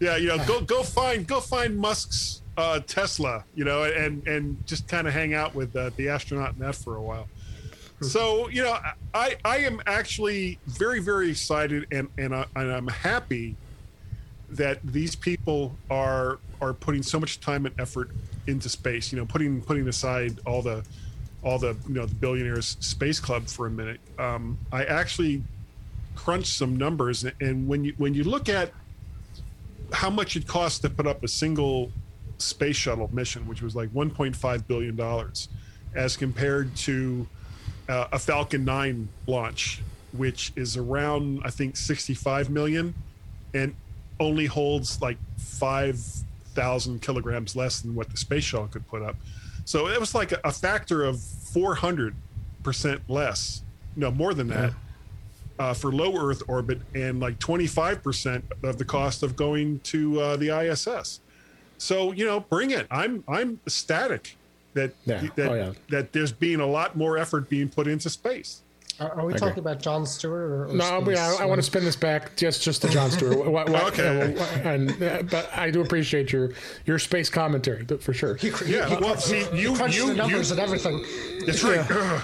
[0.00, 4.64] yeah you know go go find go find musk's uh tesla you know and and
[4.66, 7.28] just kind of hang out with uh, the astronaut in that for a while
[8.00, 8.76] so you know
[9.14, 13.56] i i am actually very very excited and and, I, and i'm happy
[14.50, 18.10] that these people are are putting so much time and effort
[18.46, 20.84] into space you know putting putting aside all the
[21.42, 24.00] all the you know the billionaires space club for a minute.
[24.18, 25.42] Um i actually
[26.16, 28.72] crunched some numbers and when you when you look at
[29.92, 31.90] how much it costs to put up a single
[32.38, 35.48] space shuttle mission which was like 1.5 billion dollars
[35.94, 37.26] as compared to
[37.88, 42.94] uh, a falcon 9 launch which is around i think 65 million
[43.52, 43.74] and
[44.20, 49.16] only holds like 5000 kilograms less than what the space shuttle could put up
[49.64, 52.14] so it was like a, a factor of 400
[52.62, 53.62] percent less
[53.96, 54.72] no more than that
[55.58, 60.36] uh, for low Earth orbit and like 25% of the cost of going to uh,
[60.36, 61.20] the ISS.
[61.78, 62.86] So, you know, bring it.
[62.90, 64.36] I'm I'm ecstatic
[64.74, 65.22] that Yeah.
[65.36, 65.72] that, Oh, yeah.
[65.90, 68.60] that there's being a lot more effort being put into space.
[69.00, 69.40] Are, are we Okay.
[69.40, 71.36] talking about Jon Stewart or, or No, I, I.
[71.40, 73.44] I want to spin this back just just to Jon Stewart.
[73.50, 74.36] What, what, Okay.
[74.38, 76.52] uh, and uh, but I do appreciate your
[76.86, 78.36] your space commentary th- for sure.
[78.36, 80.62] He, he, Yeah, he, well, he, see, he you- crunched you- the numbers you- and
[80.62, 81.04] everything.
[81.44, 81.84] That's right.
[81.90, 82.22] Yeah,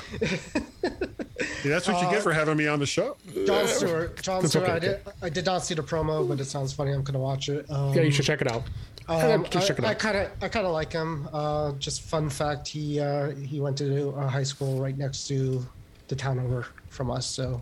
[1.64, 3.16] that's what you get for having me on the show.
[3.46, 4.22] Jon Stewart.
[4.22, 4.64] Jon Stewart.
[4.68, 5.00] okay, I did.
[5.22, 6.92] I did not see the promo, but it sounds funny.
[6.92, 7.68] I'm going to watch it.
[7.70, 8.62] Um, Yeah, you should check it out.
[9.10, 11.28] Um, just check it I kind of, I kind of like him.
[11.32, 15.66] Uh, just fun fact, he uh, he went to a high school right next to
[16.06, 17.26] the town over from us.
[17.26, 17.60] So,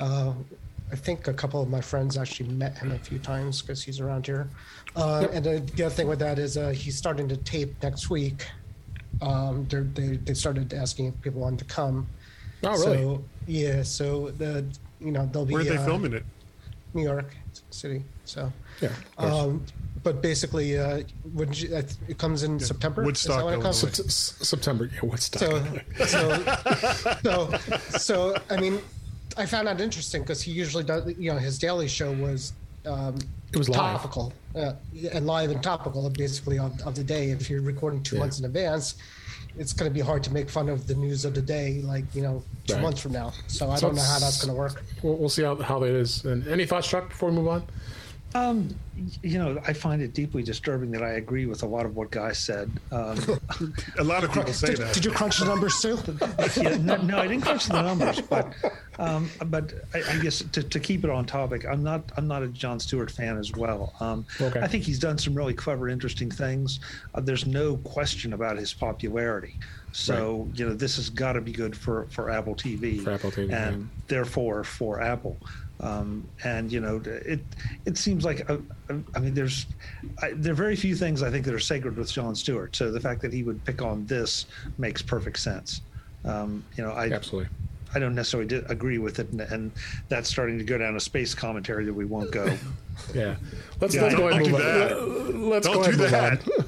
[0.00, 0.32] uh,
[0.90, 4.00] I think a couple of my friends actually met him a few times because he's
[4.00, 4.48] around here.
[4.96, 8.08] Uh, And the, the other thing with that is uh, he's starting to tape next
[8.08, 8.46] week.
[9.20, 12.06] Um, they're, they they started asking if people wanted to come.
[12.64, 12.82] Oh, really?
[12.82, 14.64] So yeah, so the
[15.00, 16.24] you know they'll be Where are they uh, filming it?
[16.94, 17.34] New York
[17.70, 18.04] City.
[18.24, 18.50] So.
[18.80, 18.90] yeah.
[19.18, 19.32] of.
[19.32, 19.64] Um,
[20.02, 23.02] but basically, uh, when you, uh, it comes in September.
[23.04, 23.82] Woodstock, Is that when it comes?
[23.82, 23.98] Illinois.
[24.00, 24.90] S- S- September.
[24.92, 25.38] Yeah, what's that?
[26.06, 26.36] So,
[27.22, 28.80] so, so, so, I mean,
[29.36, 31.06] I found that interesting because he usually does.
[31.18, 32.52] You know, his daily show was
[32.86, 33.16] um,
[33.52, 33.78] It was live.
[33.78, 34.72] topical uh,
[35.12, 37.30] and live and topical, basically of, of the day.
[37.30, 38.22] If you're recording two Yeah.
[38.22, 38.96] months in advance,
[39.56, 42.04] it's going to be hard to make fun of the news of the day, like
[42.14, 42.82] you know, two Right.
[42.82, 43.32] months from now.
[43.46, 44.82] So I So don't know how that's going to work.
[45.02, 46.24] we'll, we'll see how, how that is.
[46.24, 47.62] And any thoughts, Chuck, before we move on?
[48.34, 48.74] Um,
[49.22, 52.10] you know, I find it deeply disturbing that I agree with a lot of what
[52.10, 52.70] Guy said.
[52.90, 53.18] Um,
[53.98, 54.94] A lot of people say Did, that.
[54.94, 55.98] did you crunch the numbers too?
[56.60, 58.52] yeah, no, no, I didn't crunch the numbers, but
[58.98, 62.42] um, but I, I guess to, to keep it on topic, I'm not I'm not
[62.42, 63.94] a Jon Stewart fan as well.
[64.00, 64.60] Um, Okay.
[64.60, 66.80] I think he's done some really clever, interesting things.
[67.14, 69.58] Uh, there's no question about his popularity.
[69.92, 73.30] So you know this has got to be good for for Apple TV, For Apple
[73.30, 74.02] TV, and yeah.
[74.08, 75.36] therefore for Apple.
[75.82, 77.40] Um, and you know it
[77.86, 79.66] it seems like uh, uh, I mean there's
[80.22, 82.76] I, there are very few things I think that are sacred with Jon Stewart.
[82.76, 84.46] So the fact that he would pick on this
[84.78, 85.80] makes perfect sense.
[86.24, 87.50] Um, you know, I Absolutely.
[87.94, 89.72] I don't necessarily di- agree with it, and, and
[90.08, 92.46] that's starting to go down a space commentary that we won't go.
[93.14, 93.36] Yeah.
[93.80, 95.50] Let's, Yeah, let's go ahead don't and do move on.
[95.50, 96.61] Let's Don't go ahead and move that.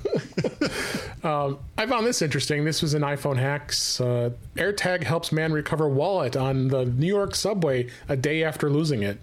[1.24, 2.64] Um, I found this interesting.
[2.64, 4.00] This was an iPhone hacks.
[4.00, 9.02] Uh, AirTag helps man recover wallet on the New York subway a day after losing
[9.02, 9.18] it.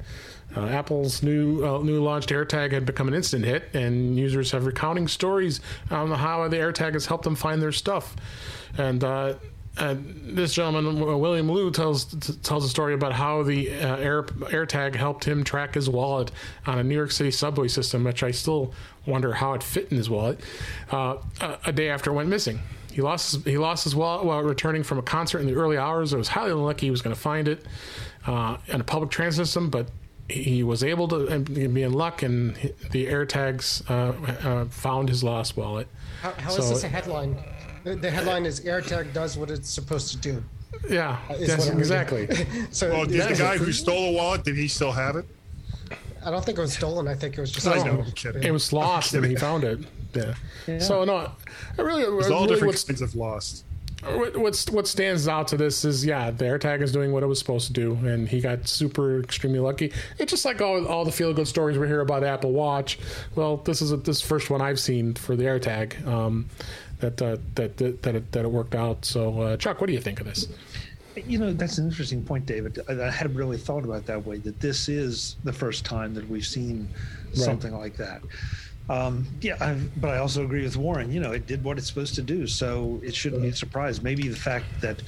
[0.56, 4.66] Uh, Apple's new uh, new launched AirTag had become an instant hit, and users have
[4.66, 8.16] recounting stories on how the AirTag has helped them find their stuff.
[8.78, 9.04] And
[9.78, 13.98] uh, uh, this gentleman, William Liu, tells t- tells a story about how the uh,
[13.98, 16.32] Air AirTag helped him track his wallet
[16.66, 18.74] on a New York City subway system, which I still
[19.06, 20.40] wonder how it fit in his wallet.
[20.92, 22.60] Uh, a, a day after it went missing,
[22.92, 25.78] he lost his, he lost his wallet while returning from a concert in the early
[25.78, 26.14] hours.
[26.14, 27.66] It was highly unlucky he was going to find it
[28.28, 29.90] uh, in a public transit system, but
[30.30, 32.56] he was able to be in luck, and
[32.92, 35.88] the AirTags uh, uh, found his lost wallet.
[36.22, 37.38] How, how so, is this a headline?
[37.84, 40.44] The, the headline is AirTag does what it's supposed to do.
[40.90, 42.28] Yeah, uh, yes, exactly.
[42.72, 45.26] so well, did the guy who stole the wallet did he still have it?
[46.24, 47.08] I don't think it was stolen.
[47.08, 47.68] I think it was just.
[47.68, 48.06] I know.
[48.42, 49.80] It was lost, and he found it.
[50.14, 50.36] Yeah.
[50.68, 50.80] yeah.
[50.80, 51.32] So no,
[51.78, 52.04] I really.
[52.04, 53.66] It's all really different kinds of lost
[54.36, 57.38] what's what stands out to this is yeah the AirTag is doing what it was
[57.38, 61.12] supposed to do and he got super extremely lucky it's just like all, all the
[61.12, 62.98] feel good stories we hear about Apple Watch
[63.36, 66.50] well this is a, this first one I've seen for the AirTag um,
[67.02, 69.94] that, uh, that, that that it, that it worked out so uh, Chuck what do
[69.94, 70.48] you think of this
[71.16, 74.38] you know that's an interesting point David I, I hadn't really thought about that way
[74.40, 76.88] that this is the first time that we've seen
[77.34, 78.22] something like that
[78.90, 81.14] um, yeah, I've, but I also agree with Warren.
[81.14, 84.02] You know, it did what it's supposed to do, so it shouldn't be a surprise.
[84.02, 85.02] Maybe the fact that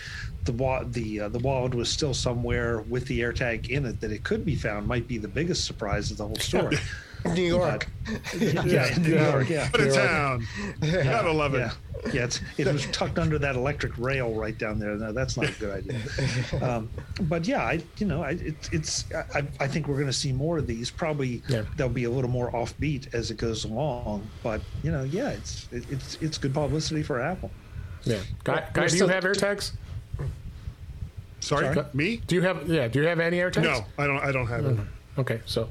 [0.45, 4.23] the the uh, the wallet was still somewhere with the AirTag in it that it
[4.23, 6.77] could be found might be the biggest surprise of the whole story.
[7.25, 7.87] New York.
[8.05, 9.49] But, yeah, New York.
[9.49, 10.47] Yeah, what a town.
[10.81, 11.03] Yeah.
[11.03, 11.59] Gotta love it.
[11.59, 11.71] Yeah.
[12.11, 14.95] Yeah, it was tucked under that electric rail right down there.
[14.95, 16.01] No, that's not a good idea.
[16.61, 16.89] Um,
[17.23, 19.05] but yeah, I, you know, I, it, it's.
[19.33, 20.89] I, I, think we're going to see more of these.
[20.89, 21.63] Probably yeah.
[21.75, 24.27] they'll be a little more offbeat as it goes along.
[24.43, 27.51] But you know, yeah, it's it, it's it's good publicity for Apple.
[28.03, 29.71] Yeah, guy, guy do you have AirTags?
[31.39, 32.17] Sorry, Sorry, me?
[32.27, 32.67] Do you have?
[32.69, 33.63] Yeah, do you have any AirTags?
[33.63, 34.19] No, I don't.
[34.19, 34.81] I don't have mm-hmm.
[34.81, 34.87] it.
[35.17, 35.69] Okay, so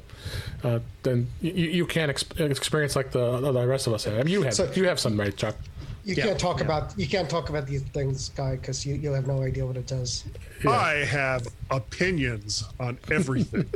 [0.62, 4.14] uh, then you, you can't experience like the the rest of us have.
[4.14, 5.56] I mean, you have so, you have some, right, Chuck?
[6.04, 6.64] You yeah, can't talk yeah.
[6.64, 9.76] about you can't talk about these things, guy, because you, you have no idea what
[9.76, 10.24] it does.
[10.62, 10.70] Yeah.
[10.70, 13.66] I have opinions on everything.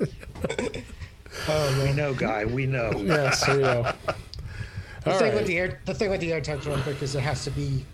[1.49, 2.45] oh, we know, guy.
[2.45, 2.93] We know.
[2.95, 3.93] yes, we know.
[5.03, 5.35] The All thing right.
[5.35, 7.51] with the air, the thing with the air AirTags, real quick, is it has to
[7.51, 7.85] be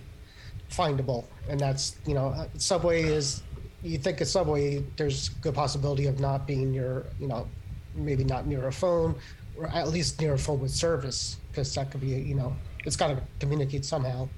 [0.70, 3.42] findable, and that's you know, uh, Subway is.
[3.82, 7.48] You think a Subway, there's good possibility of not being your, you know,
[7.94, 9.14] maybe not near a phone,
[9.56, 12.96] or at least near a phone with service, because that could be, you know, it's
[12.96, 14.28] got to communicate somehow.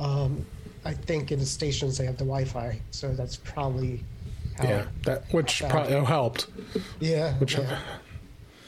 [0.00, 0.44] Um,
[0.84, 4.02] I think in the stations they have the Wi-Fi, so that's probably
[4.62, 6.48] yeah, that which probably helped.
[7.00, 7.78] Yeah, which yeah.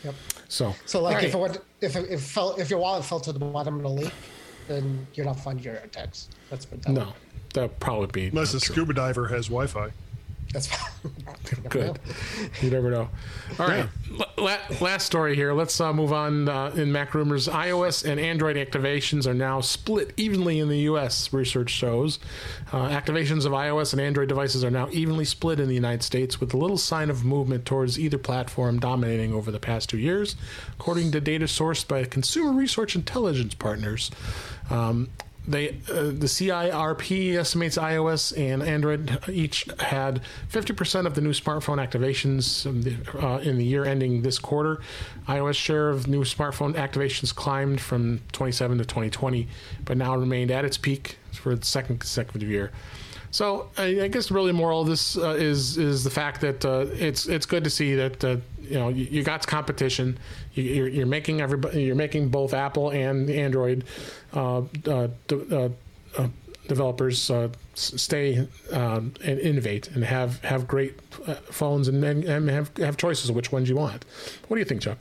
[0.04, 0.14] Yep.
[0.48, 1.24] So so like right.
[1.24, 3.82] if it went, if it, if fell if your wallet fell to the bottom of
[3.82, 4.12] the lake,
[4.68, 6.28] then you're not finding your AirTags.
[6.50, 7.12] That's what that no,
[7.52, 8.74] that'd probably be unless a true.
[8.74, 9.90] scuba diver has Wi-Fi.
[10.54, 11.12] That's fine.
[11.68, 11.98] good.
[12.62, 13.08] You never know.
[13.58, 13.88] All right,
[14.38, 14.58] yeah.
[14.80, 15.52] last story here.
[15.52, 17.48] Let's uh, move on uh, in Mac rumors.
[17.48, 21.32] iOS and Android activations are now split evenly in the U.S.
[21.32, 22.20] Research shows
[22.72, 26.40] uh, activations of iOS and Android devices are now evenly split in the United States,
[26.40, 30.36] with little sign of movement towards either platform dominating over the past two years,
[30.78, 34.10] according to data sourced by Consumer Research Intelligence Partners.
[34.70, 35.08] Um,
[35.46, 41.84] they uh, the CIRP estimates iOS and Android each had 50% of the new smartphone
[41.84, 42.66] activations
[43.22, 44.80] uh, in the year ending this quarter.
[45.28, 49.46] iOS share of new smartphone activations climbed from 27 to 2020,
[49.84, 52.70] but now remained at its peak for the second consecutive year.
[53.34, 57.26] So I, guess really moral of this uh, is is the fact that uh, it's
[57.26, 58.36] it's good to see that uh,
[58.68, 60.18] you know you, you, got competition.
[60.54, 63.84] You, are you're making everybody you're making both Apple and Android
[64.32, 65.08] uh, uh,
[65.50, 65.68] uh,
[66.68, 67.30] developers
[67.74, 71.00] stay um, and innovate and have have great
[71.50, 74.04] phones and, and have have choices of which ones you want.
[74.48, 74.98] What do you think, Chuck?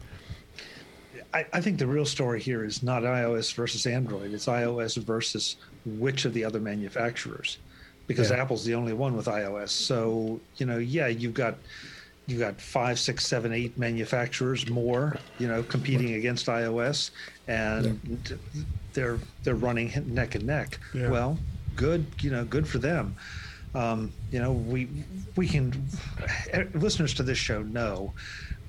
[1.34, 4.34] I, I think the real story here is not iOS versus Android.
[4.34, 7.58] It's iOS versus which of the other manufacturers
[8.08, 8.38] because yeah.
[8.38, 9.70] Apple's the only one with iOS.
[9.70, 11.56] So you know, yeah, you've got
[12.28, 17.12] you've got five, six, seven, eight manufacturers more, you know, competing against iOS,
[17.48, 18.38] and yeah.
[18.94, 20.80] they're they're running neck and neck.
[20.94, 21.10] Yeah.
[21.10, 21.38] Well,
[21.76, 23.16] good, you know, good for them.
[23.76, 24.88] Um, you know, we
[25.36, 25.88] we can
[26.74, 28.14] listeners to this show know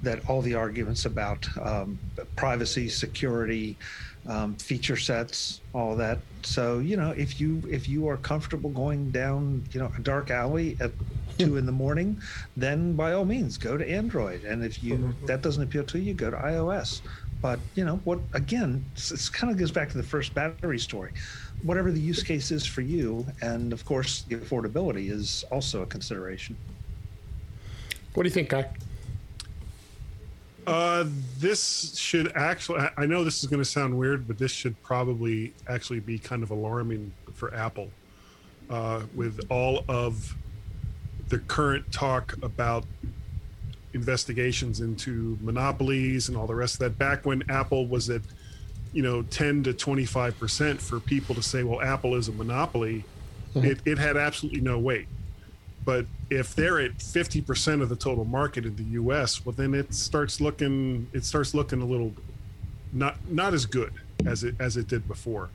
[0.03, 1.99] that all the arguments about um,
[2.37, 3.77] privacy, security,
[4.27, 6.19] um, feature sets, all that.
[6.43, 10.31] So you know, if you if you are comfortable going down, you know, a dark
[10.31, 10.91] alley at
[11.39, 12.21] two in the morning,
[12.57, 14.45] then by all means go to Android.
[14.45, 15.27] And if you mm-hmm.
[15.27, 17.01] that doesn't appeal to you, go to iOS.
[17.43, 18.21] But you know what?
[18.33, 21.13] Again, it kind of goes back to the first battery story.
[21.63, 25.87] Whatever the use case is for you, and of course, the affordability is also a
[25.87, 26.57] consideration.
[28.15, 28.71] What do you think, Guy?
[30.67, 31.05] Uh,
[31.39, 35.53] this should actually, I know this is going to sound weird, but this should probably
[35.69, 37.91] actually be kind of alarming for Apple.
[38.71, 40.35] uh, with all of
[41.29, 42.85] the current talk about
[43.95, 46.99] investigations into monopolies and all the rest of that.
[46.99, 48.23] Back when Apple was at,
[48.93, 53.05] you know, 10 to 25 percent for people to say, well, Apple is a monopoly,
[53.55, 53.67] mm-hmm.
[53.67, 55.07] it, it had absolutely no weight.
[55.85, 59.75] But if they're at 50 percent of the total market in the U.S., well, then
[59.75, 62.13] it starts looking it starts looking a little
[62.93, 63.93] not not as good
[64.27, 65.51] as it as it did before.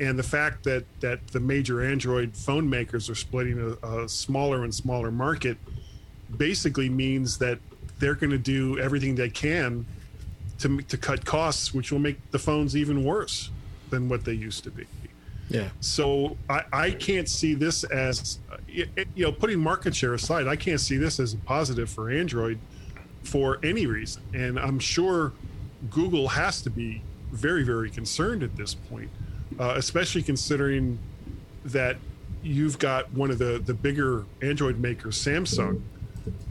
[0.00, 4.64] And the fact that that the major Android phone makers are splitting a, a smaller
[4.64, 5.56] and smaller market
[6.36, 7.58] basically means that
[7.98, 9.86] they're going to do everything they can
[10.58, 13.50] to to cut costs, which will make the phones even worse
[13.90, 14.86] than what they used to be.
[15.48, 15.68] Yeah.
[15.80, 20.80] So I, I can't see this as you know putting market share aside, I can't
[20.80, 22.58] see this as a positive for Android
[23.22, 25.32] for any reason, and I'm sure
[25.90, 29.10] Google has to be very very concerned at this point,
[29.58, 30.98] uh, especially considering
[31.64, 31.96] that
[32.42, 35.82] you've got one of the the bigger Android makers, Samsung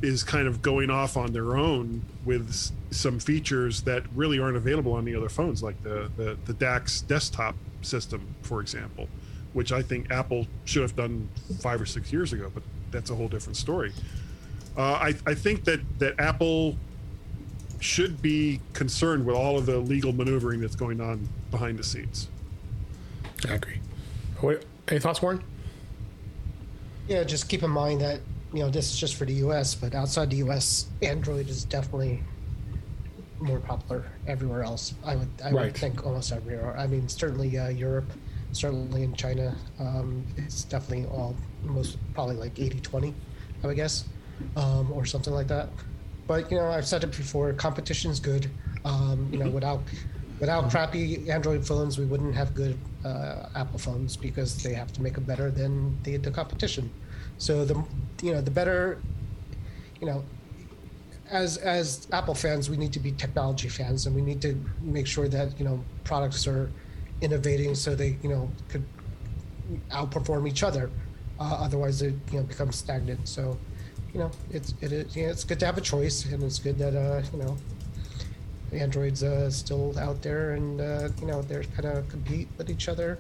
[0.01, 4.93] is kind of going off on their own with some features that really aren't available
[4.93, 9.07] on the other phones, like the, the, the DeX desktop system, for example,
[9.53, 11.27] which I think Apple should have done
[11.59, 13.91] five or six years ago, but that's a whole different story.
[14.77, 16.75] Uh, I, I think that, that Apple
[17.79, 22.27] should be concerned with all of the legal maneuvering that's going on behind the scenes.
[23.47, 23.79] I agree.
[24.41, 25.43] Wait, any thoughts, Warren?
[27.07, 28.19] Yeah, just keep in mind that
[28.53, 32.21] you know, this is just for the US, but outside the US, Android is definitely
[33.39, 34.93] more popular everywhere else.
[35.03, 35.65] I would, I right.
[35.65, 36.77] would think almost everywhere.
[36.77, 38.11] I mean, certainly uh, Europe,
[38.51, 43.13] certainly in China, um, it's definitely all most probably like 80 20,
[43.63, 44.05] I would guess,
[44.55, 45.69] um, or something like that.
[46.27, 48.49] But, you know, I've said it before competition is good.
[48.85, 49.81] Um, you know, without
[50.39, 55.01] without crappy Android phones, we wouldn't have good uh, Apple phones because they have to
[55.01, 56.89] make them better than the, the competition.
[57.37, 57.83] So the
[58.21, 58.99] you know the better,
[59.99, 60.23] you know,
[61.29, 65.07] as as Apple fans, we need to be technology fans, and we need to make
[65.07, 66.71] sure that you know products are
[67.21, 68.83] innovating so they you know could
[69.91, 70.89] outperform each other.
[71.39, 73.27] Uh, otherwise, it you know becomes stagnant.
[73.27, 73.57] So,
[74.13, 76.59] you know, it's it is you know, it's good to have a choice, and it's
[76.59, 77.57] good that uh, you know
[78.73, 82.89] Android's uh, still out there, and uh, you know they're kind of compete with each
[82.89, 83.17] other.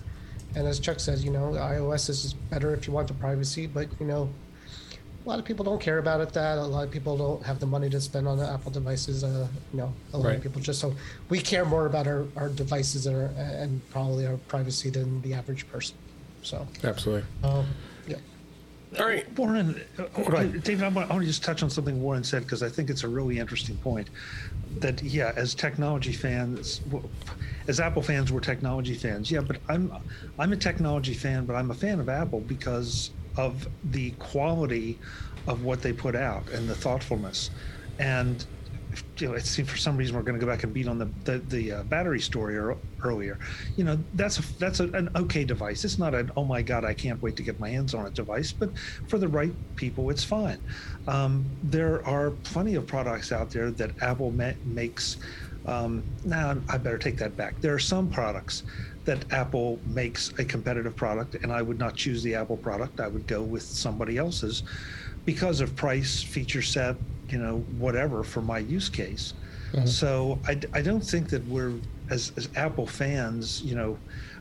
[0.55, 3.87] And as Chuck says, you know, iOS is better if you want the privacy, but
[3.99, 4.29] you know,
[5.25, 6.33] a lot of people don't care about it.
[6.33, 9.23] That a lot of people don't have the money to spend on the Apple devices.
[9.23, 10.37] Uh, you know, a lot right.
[10.37, 10.93] of people just so
[11.29, 15.33] we care more about our, our devices and, our, and probably our privacy than the
[15.33, 15.95] average person.
[16.43, 17.27] So absolutely.
[17.43, 17.65] Um.
[18.99, 19.81] All right, Warren.
[19.97, 23.03] Uh, David, I want to just touch on something Warren said because I think it's
[23.03, 24.09] a really interesting point.
[24.79, 26.81] That yeah, as technology fans,
[27.67, 29.31] as Apple fans, we're technology fans.
[29.31, 29.91] Yeah, but I'm
[30.37, 34.99] I'm a technology fan, but I'm a fan of Apple because of the quality
[35.47, 37.49] of what they put out and the thoughtfulness.
[37.99, 38.45] And
[39.17, 41.09] you know, seems for some reason we're going to go back and beat on the
[41.23, 43.37] the, the uh, battery story or, earlier.
[43.75, 45.83] You know, that's a, that's a, an okay device.
[45.85, 48.09] It's not an oh my god, I can't wait to get my hands on a
[48.09, 48.69] device, but
[49.07, 50.59] for the right people, it's fine.
[51.07, 55.17] Um, there are plenty of products out there that Apple ma- makes
[55.65, 57.59] um, now I better take that back.
[57.61, 58.63] There are some products
[59.05, 62.99] that Apple makes a competitive product, and I would not choose the Apple product.
[62.99, 64.63] I would go with somebody else's
[65.25, 66.95] because of price, feature set,
[67.29, 69.33] you know, whatever for my use case.
[69.71, 69.85] Mm-hmm.
[69.87, 71.73] So I, I don't think that we're
[72.09, 73.97] as, as Apple fans, you know,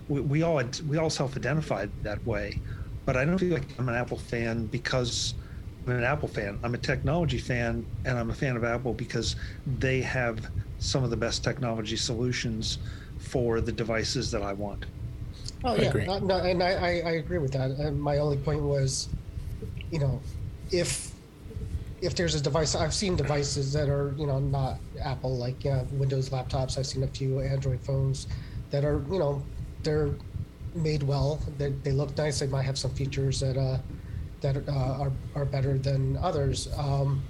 [0.08, 2.60] we, we all we all self-identified that way,
[3.06, 5.34] but I don't feel like I'm an Apple fan because
[5.86, 6.58] I'm an Apple fan.
[6.62, 9.36] I'm a technology fan, and I'm a fan of Apple because
[9.78, 12.78] they have some of the best technology solutions
[13.22, 14.84] for the devices that I want.
[15.64, 17.70] Oh yeah, no, no, and I, I, I, agree with that.
[17.70, 19.08] And my only point was,
[19.92, 20.20] you know,
[20.72, 21.12] if
[22.00, 25.84] if there's a device, I've seen devices that are you know not Apple, like yeah,
[25.92, 26.78] Windows laptops.
[26.78, 28.26] I've seen a few Android phones
[28.70, 29.42] that are you know
[29.84, 30.10] they're
[30.74, 31.40] made well.
[31.58, 32.40] They, they look nice.
[32.40, 33.78] They might have some features that uh,
[34.40, 36.68] that uh, are are better than others.
[36.76, 37.22] Um,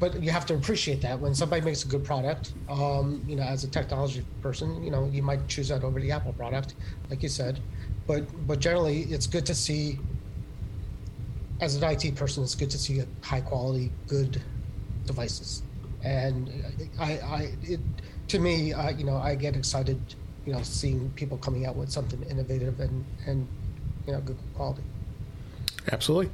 [0.00, 2.52] but you have to appreciate that when somebody makes a good product.
[2.68, 6.10] Um, you know, as a technology person, you know, you might choose that over the
[6.10, 6.74] Apple product,
[7.10, 7.60] like you said.
[8.06, 9.98] But but generally, it's good to see.
[11.60, 14.42] As an IT person, it's good to see high quality, good
[15.06, 15.62] devices,
[16.02, 16.50] and
[16.98, 17.80] I, I it,
[18.28, 20.00] to me, I, you know, I get excited,
[20.44, 23.46] you know, seeing people coming out with something innovative and and
[24.06, 24.82] you know, good quality.
[25.92, 26.30] Absolutely.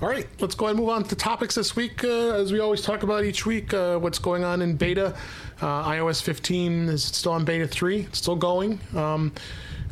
[0.00, 2.04] All right, let's go ahead and move on to topics this week.
[2.04, 5.12] Uh, as we always talk about each week, uh, what's going on in beta.
[5.60, 8.78] Uh, iOS 15 is still on beta 3, it's still going.
[8.94, 9.32] Um,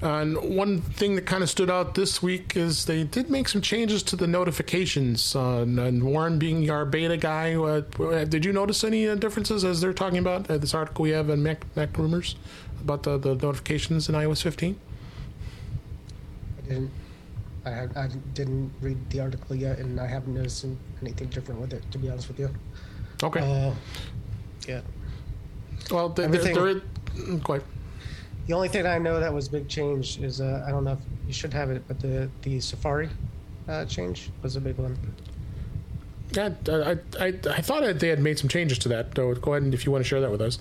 [0.02, 3.62] And one thing that kind of stood out this week is they did make some
[3.62, 5.34] changes to the notifications.
[5.34, 7.54] Uh, and Warren, being our beta guy,
[8.26, 11.30] did you notice any uh, differences as they're talking about uh, this article we have
[11.30, 12.36] in Mac, Mac Rumors
[12.80, 14.78] about the, the notifications in iOS 15?
[16.59, 16.90] I didn't.
[17.66, 20.64] I, had, I didn't read the article yet, and I haven't noticed
[21.02, 21.82] anything different with it.
[21.90, 22.48] To be honest with you.
[23.22, 23.40] Okay.
[23.40, 23.74] Uh,
[24.68, 24.80] yeah.
[25.90, 26.90] well, everything-
[27.40, 27.62] quite.
[28.46, 30.98] The only thing I know that was big change is uh, I don't know if
[31.26, 33.08] you should have it, but the the Safari
[33.68, 34.96] uh, change was a big one.
[36.32, 39.16] Yeah, I, I, I thought that they had made some changes to that.
[39.16, 40.58] So go ahead and if you want to share that with us.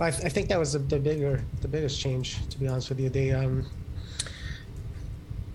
[0.00, 2.44] I, I think that was the, the bigger the biggest change.
[2.48, 3.64] To be honest with you, they um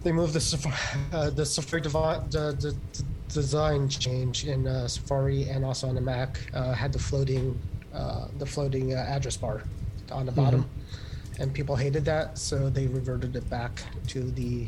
[0.03, 0.75] they moved the Safari
[1.13, 5.95] uh, the Safari devi- the, the, the design change in uh, Safari and also on
[5.95, 7.59] the Mac uh, had the floating
[7.93, 9.63] uh, the floating uh, address bar
[10.11, 10.67] on the bottom,
[11.39, 14.67] and people hated that, so they reverted it back to the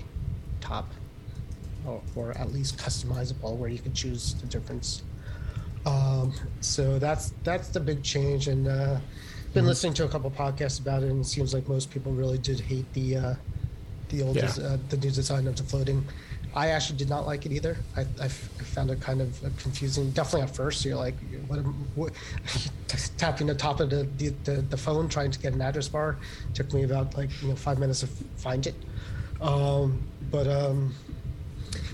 [0.60, 0.92] top,
[1.86, 5.04] or, or at least customizable, where you could choose the difference.
[5.86, 8.98] Um, so that's that's the big change, and uh,
[9.54, 12.38] been listening to a couple podcasts about it, and it seems like most people really
[12.38, 13.34] did hate the uh,
[14.12, 14.51] the old Yeah.
[14.53, 16.05] des- uh, the new design of the floating.
[16.53, 17.78] I actually did not like it either.
[17.95, 20.12] I, I f- I found it kind of uh, confusing.
[20.12, 21.16] Definitely at first, you're like,
[21.47, 21.59] what,
[21.95, 22.14] what
[23.18, 26.18] tapping the top of the, the, the, the phone trying to get an address bar
[26.53, 28.76] took me about like you know five minutes to find it.
[29.39, 30.93] Um, but um,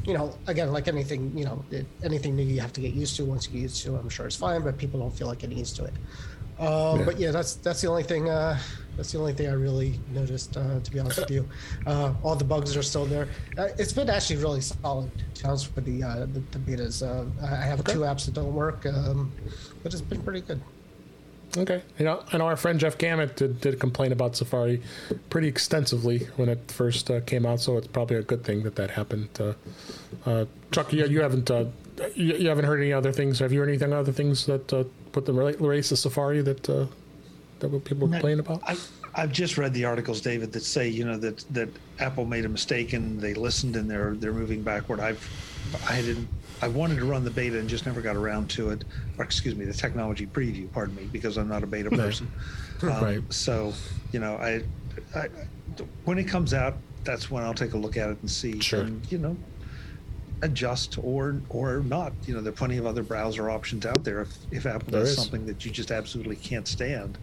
[0.05, 3.15] you know, again, like anything, you know, it, anything new you have to get used
[3.17, 3.25] to.
[3.25, 5.39] Once you get used to it, I'm sure it's fine, but people don't feel like
[5.39, 5.93] getting used to it.
[6.59, 7.05] Um, Yeah.
[7.05, 8.29] But yeah, that's that's the only thing.
[8.29, 8.57] Uh,
[8.95, 10.57] that's the only thing I really noticed.
[10.57, 11.47] Uh, to be honest with you,
[11.85, 13.27] uh, all the bugs are still there.
[13.57, 15.11] Uh, it's been actually really solid.
[15.35, 18.33] To be honest with the uh, the, the betas, uh, I have two apps that
[18.33, 19.31] don't work, um,
[19.83, 20.59] but it's been pretty good.
[21.55, 21.81] Okay.
[21.97, 24.81] You know, I know our friend Jeff Gamet did, did complain about Safari
[25.29, 28.75] pretty extensively when it first uh, came out, so it's probably a good thing that
[28.75, 29.29] that happened.
[29.39, 29.53] Uh,
[30.29, 31.65] uh, Chuck, you, you haven't uh,
[32.15, 33.39] you, you haven't heard any other things.
[33.39, 36.85] Have you heard anything other things that uh, put the race of Safari that uh,
[37.59, 38.61] that what people complain about?
[38.67, 38.77] I,
[39.15, 42.49] I've just read the articles, David, that say you know that that Apple made a
[42.49, 44.99] mistake and they listened and they're they're moving backward.
[44.99, 45.27] I've
[45.89, 46.27] I didn't
[46.61, 48.83] I wanted to run the beta and just never got around to it.
[49.17, 50.71] Or excuse me, the technology preview.
[50.71, 52.31] Pardon me, because I'm not a beta person.
[52.83, 53.33] Um, Right.
[53.33, 53.73] So
[54.11, 54.61] you know, I,
[55.15, 55.29] I
[56.05, 58.59] when it comes out, that's when I'll take a look at it and see.
[58.59, 58.81] Sure.
[58.81, 59.35] And, you know,
[60.41, 62.13] adjust or or not.
[62.25, 65.01] You know, there are plenty of other browser options out there if if Apple There
[65.01, 65.15] does is.
[65.15, 67.17] something that you just absolutely can't stand.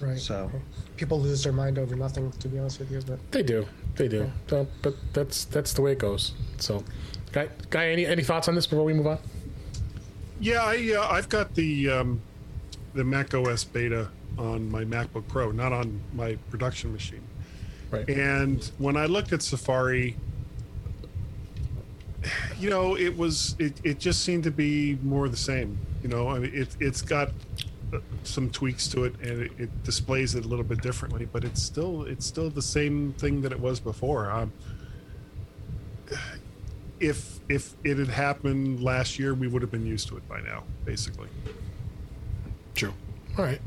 [0.00, 0.18] Right.
[0.18, 0.50] So.
[0.96, 2.30] people lose their mind over nothing.
[2.30, 3.66] To be honest with you, but They do,
[3.96, 4.30] they do.
[4.48, 6.32] So, but that's that's the way it goes.
[6.58, 6.84] So,
[7.32, 9.18] guy, guy, any any thoughts on this before we move on?
[10.40, 12.20] Yeah, I, uh, I've got the um,
[12.94, 14.08] the Mac OS beta
[14.38, 17.20] on my MacBook Pro, not on my production machine.
[17.90, 18.08] Right.
[18.08, 20.16] And when I looked at Safari,
[22.60, 25.78] you know, it was it, it just seemed to be more the same.
[26.02, 27.30] You know, I mean, it it's got
[27.92, 31.44] uh, some tweaks to it, and it, it displays it a little bit differently, but
[31.44, 34.30] it's still it's still the same thing that it was before.
[34.30, 34.52] Um,
[37.00, 40.40] if if it had happened last year, we would have been used to it by
[40.40, 41.28] now, basically.
[42.74, 42.92] True.
[43.38, 43.60] All right.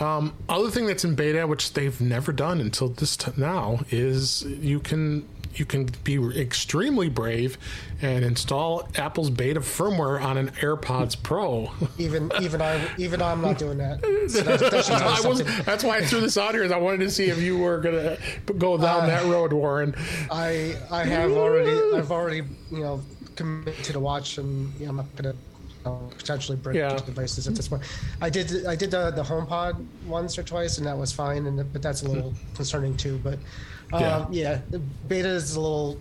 [0.00, 4.42] Um, other thing that's in beta, which they've never done until this t- now, is
[4.42, 7.58] you can you can be extremely brave
[8.00, 11.70] and install Apple's beta firmware on an AirPods Pro.
[11.98, 13.98] even even I even I'm not doing that.
[14.28, 16.62] So that, that should I was, that's why I threw this out here.
[16.62, 18.18] Is I wanted to see if you were gonna
[18.58, 19.94] go down uh, that road, Warren.
[20.30, 23.02] I I have already I've already you know
[23.36, 25.34] committed to watch and you know, I'm not gonna
[26.10, 26.96] potentially break Yeah.
[26.98, 27.82] devices at this point.
[28.20, 31.72] I did I did the the HomePod once or twice and that was fine and
[31.72, 33.18] but that's a little concerning too.
[33.24, 33.38] But
[33.92, 34.60] um, Yeah.
[34.70, 34.78] yeah.
[35.08, 35.98] beta is a little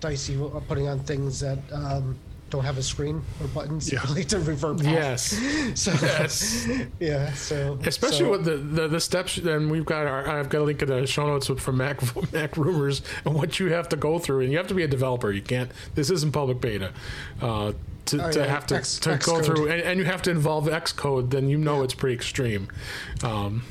[0.00, 2.16] dicey uh, putting on things that um,
[2.50, 4.02] don't have a screen or buttons Yeah.
[4.08, 4.86] really to revert back.
[4.86, 5.32] Yes.
[5.76, 5.90] So
[7.00, 7.32] yeah.
[7.34, 10.64] So Especially so- with the, the, the steps, and we've got our, I've got a
[10.64, 12.00] link in the show notes from Mac
[12.32, 14.88] Mac Rumors and what you have to go through, and you have to be a
[14.88, 15.32] developer.
[15.32, 15.70] You can't.
[15.94, 16.92] This isn't public beta.
[17.42, 17.72] Uh,
[18.06, 19.44] to, Oh, to yeah, have to, X- to go Xcode.
[19.44, 22.68] through, and, and you have to involve Xcode, then you know it's pretty extreme.
[23.24, 23.64] Um,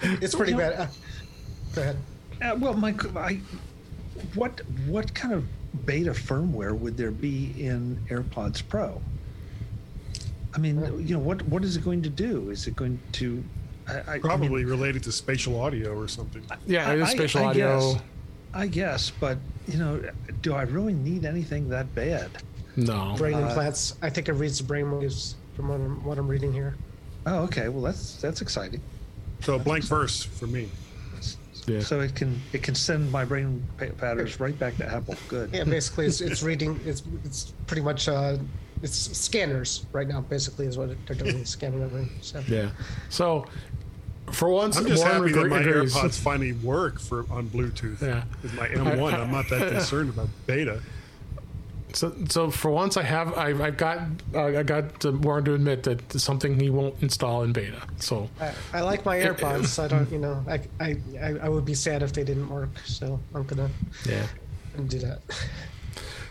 [0.00, 0.72] it's pretty bad.
[0.72, 0.86] Uh,
[1.74, 1.96] go ahead.
[2.42, 3.40] Uh, well, Mike, I,
[4.34, 5.44] what what kind of
[5.86, 9.00] beta firmware would there be in AirPods Pro?
[10.54, 10.76] I mean,
[11.06, 12.50] you know, what what is it going to do?
[12.50, 13.42] Is it going to
[13.88, 16.42] I, I- I mean, Probably related to spatial audio or something.
[16.66, 17.92] yeah, it is spatial I audio.
[17.94, 18.02] guess.
[18.54, 20.02] I guess, but you know,
[20.42, 22.30] do I really need anything that bad?
[22.76, 23.94] No, Brain Uh, implants.
[24.02, 26.74] I think it reads the brain waves from what I'm, what I'm reading here.
[27.26, 27.68] Oh, okay.
[27.68, 28.80] Well, that's that's exciting.
[29.40, 30.68] So a blank verse for me.
[31.66, 31.80] Yeah.
[31.80, 33.64] So it can it can send my brain
[33.98, 35.14] patterns right back to Apple.
[35.28, 35.50] Good.
[35.52, 36.80] Yeah, basically, it's, it's reading.
[36.84, 38.38] It's it's pretty much uh,
[38.82, 40.22] it's scanners right now.
[40.22, 42.10] Basically, is what they're doing, scanning everything.
[42.20, 42.42] So.
[42.48, 42.70] Yeah.
[43.10, 43.46] So
[44.32, 45.94] for once, I'm just happy that my agrees.
[45.94, 48.00] AirPods finally work for on Bluetooth.
[48.02, 48.24] Yeah.
[48.42, 50.82] With my M1, I'm not that concerned about beta.
[51.94, 54.00] So, so for once, I have I've, I've got
[54.34, 57.82] uh, I got Warren to admit that something he won't install in beta.
[57.98, 59.78] So I, I like my AirPods.
[59.82, 62.70] I don't, you know, I, I I I would be sad if they didn't work.
[62.84, 63.70] So I'm gonna
[64.06, 64.26] yeah.
[64.86, 65.20] do that.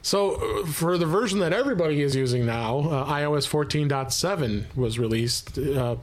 [0.02, 5.58] So uh, for the version that everybody is using now, uh, iOS 14.7 was released.
[5.58, 5.95] Uh,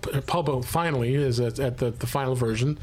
[0.62, 2.78] finally is at, at the, the final version,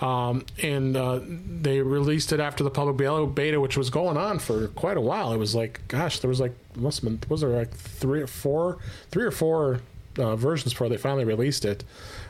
[0.00, 4.68] um, and uh, they released it after the public beta, which was going on for
[4.68, 5.32] quite a while.
[5.32, 8.26] It was like, gosh, there was like must have been was there like three or
[8.26, 8.78] four,
[9.10, 9.80] three or four
[10.18, 11.84] uh, versions before they finally released it.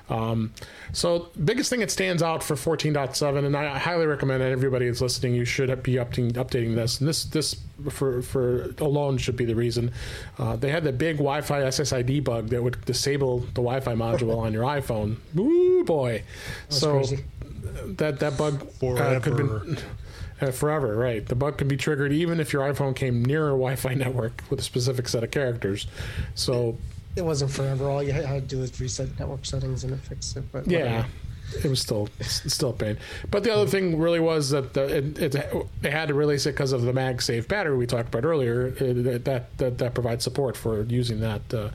[0.09, 0.53] Um,
[0.93, 5.01] so biggest thing that stands out for 14.7, and I highly recommend that everybody that's
[5.01, 7.01] listening, you should be updating, updating this.
[7.01, 7.57] And this this
[7.91, 9.91] for for alone should be the reason.
[10.39, 14.53] Uh, they had the big Wi-Fi SSID bug that would disable the Wi-Fi module on
[14.53, 15.17] your iPhone.
[15.39, 16.23] Ooh boy!
[16.69, 17.25] so crazy.
[17.87, 19.63] that that bug uh, could Forever.
[19.67, 19.77] be.
[20.39, 21.25] Uh, forever, right?
[21.25, 24.61] The bug can be triggered even if your iPhone came near a Wi-Fi network with
[24.61, 25.87] a specific set of characters.
[26.35, 26.77] So
[27.17, 27.89] It wasn't forever.
[27.91, 30.45] All you had to do was reset network settings and it fixed it.
[30.53, 31.09] But Yeah, whatever.
[31.65, 32.99] it was still still a pain.
[33.31, 35.47] But the other thing really was that the, it, it,
[35.81, 38.69] they had to release it because of the MagSafe battery we talked about earlier.
[38.79, 41.71] It, that, that that provides support for using that uh,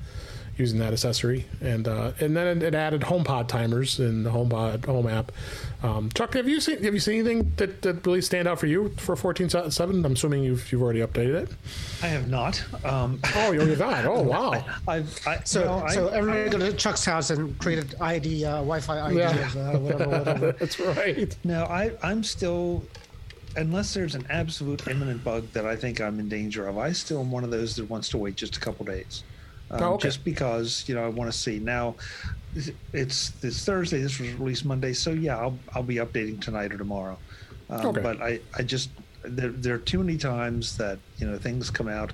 [0.61, 4.85] using that accessory, and uh, and then it, it added HomePod timers in the HomePod
[4.85, 5.31] Home app.
[5.83, 8.67] Um, Chuck, have you seen have you seen anything that, that really stand out for
[8.67, 10.05] you for fourteen seven?
[10.05, 11.49] I'm assuming you've you've already updated it.
[12.01, 12.63] I have not.
[12.85, 14.05] Um, Oh, you're not.
[14.05, 14.63] Oh, wow.
[14.87, 18.45] I've I, So, no, I- so everybody go to Chuck's house and create an ID,
[18.45, 19.47] uh, Wi-Fi ID Yeah.
[19.47, 20.51] of uh, whatever, whatever.
[20.53, 21.35] That's right.
[21.43, 22.83] No, I, I'm still,
[23.55, 27.21] unless there's an absolute imminent bug that I think I'm in danger of, I still
[27.21, 29.23] am one of those that wants to wait just a couple days.
[29.71, 30.07] Um, Oh, okay.
[30.07, 31.59] Just because, you know, I want to see.
[31.59, 31.95] Now,
[32.93, 36.77] it's this Thursday, this was released Monday, so yeah, I'll, I'll be updating tonight or
[36.77, 37.17] tomorrow.
[37.69, 38.01] Um, Okay.
[38.01, 38.89] But I, I just,
[39.23, 42.11] there, there are too many times that, you know, things come out.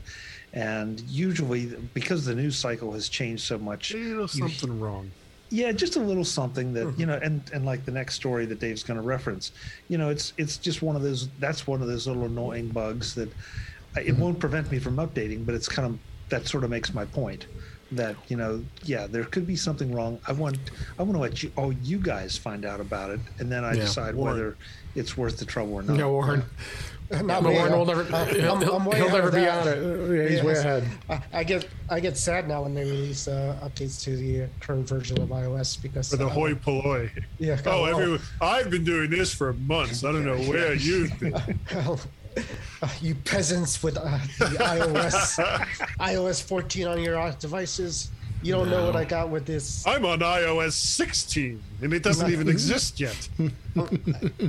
[0.53, 5.11] And usually, because the news cycle has changed so much, know, you something wrong.
[5.49, 8.59] yeah just a little something that you know and and like the next story that
[8.59, 9.51] dave's going to reference
[9.87, 13.13] you know it's it's just one of those that's one of those little annoying bugs
[13.15, 13.29] that
[14.03, 15.99] it won't prevent me from updating but it's kind of
[16.29, 17.45] that sort of makes my point
[17.91, 20.57] that you know yeah there could be something wrong i want
[20.99, 23.73] i want to let you all you guys find out about it and then i
[23.73, 23.81] Yeah.
[23.83, 24.35] decide Warren.
[24.37, 24.57] whether
[24.95, 26.43] it's worth the trouble or not No, Warren.
[27.09, 28.01] Not But me, Warren uh, will never.
[28.13, 29.77] uh, he'll I'm- he'll- I'm he'll never be on it.
[30.23, 30.83] Yeah, he's way ahead.
[31.09, 34.47] I, I get I get sad now when they release uh, updates to the uh,
[34.59, 37.09] current version of iOS because For the uh, hoi polloi.
[37.39, 37.61] Yeah.
[37.65, 40.03] Oh, well, everyone, I've been doing this for months.
[40.03, 41.33] I don't know where you've been.
[42.37, 44.01] well, uh, you peasants with uh,
[44.39, 45.37] the iOS
[45.99, 48.09] iOS 14 on your uh, devices.
[48.43, 49.85] You don't know what I got with this.
[49.87, 53.27] I'm on iOS 16, and it doesn't even exist yet.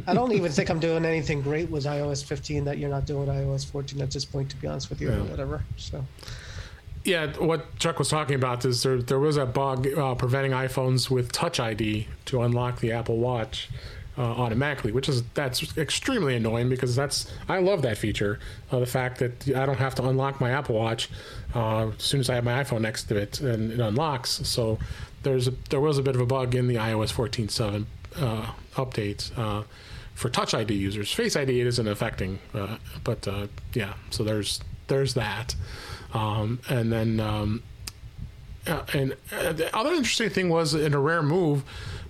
[0.06, 3.20] I don't even think I'm doing anything great with iOS 15 that you're not doing
[3.26, 5.16] with iOS 14 at this point, to be honest with you, Yeah.
[5.20, 5.64] or whatever.
[5.78, 6.04] So,
[7.04, 11.08] Yeah, what Chuck was talking about is there there was a bug uh, preventing iPhones
[11.08, 13.70] with Touch ID to unlock the Apple Watch
[14.18, 18.40] uh, automatically, which is that's extremely annoying because that's I love that feature.
[18.70, 21.08] Uh, the fact that I don't have to unlock my Apple Watch
[21.54, 24.40] uh, as soon as I have my iPhone next to it and it unlocks.
[24.48, 24.78] So
[25.22, 29.36] there's a, there was a bit of a bug in the iOS 14.7 uh, update.
[29.38, 29.62] Uh,
[30.14, 33.94] for Touch ID users, Face ID it isn't affecting, uh, but uh, yeah.
[34.10, 35.54] So there's there's that,
[36.12, 37.62] um, and then um,
[38.66, 41.62] and the other interesting thing was in a rare move,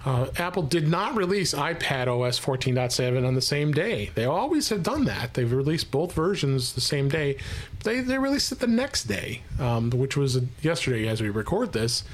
[0.09, 4.11] uh, Apple did not release iPad OS 14.7 on the same day.
[4.15, 5.35] They always have done that.
[5.35, 7.37] They've released both versions the same day.
[7.85, 12.05] They they released it the next day, um, which was yesterday as we record this.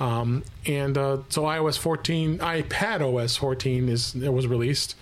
[0.00, 4.96] Um, and uh, so iOS 14, iPad OS 14 is it was released.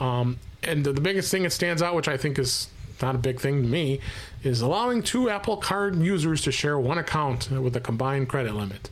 [0.00, 2.68] Um, and the, the biggest thing that stands out, which I think is
[3.02, 4.00] not a big thing to me,
[4.42, 8.88] is allowing two Apple Card users to share one account with a combined credit limit.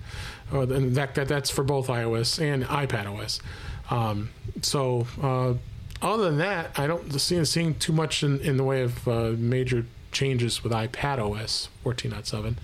[0.53, 3.40] Uh, in fact, that that's for both iOS and iPad OS.
[3.90, 4.30] Um,
[4.62, 5.55] so, uh,
[6.03, 9.32] other than that, I don't see seeing too much in, in the way of uh,
[9.36, 12.57] major changes with iPad OS 14.7.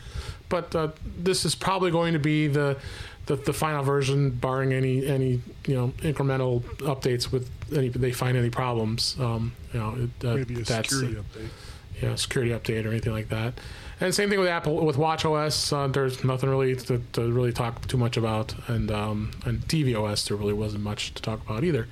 [0.49, 2.78] But uh, this is probably going to be the,
[3.26, 8.37] the the final version, barring any any you know incremental updates with any they find
[8.37, 9.16] any problems.
[9.18, 12.03] Um, you know, it, uh, Maybe a that's security update.
[12.09, 13.55] know, security update or anything like that.
[13.99, 15.72] And same thing with Apple with Watch OS.
[15.72, 19.99] Uh, there's nothing really to, to, really talk too much about, and um, and TV
[19.99, 21.88] OS there really wasn't much to talk about either.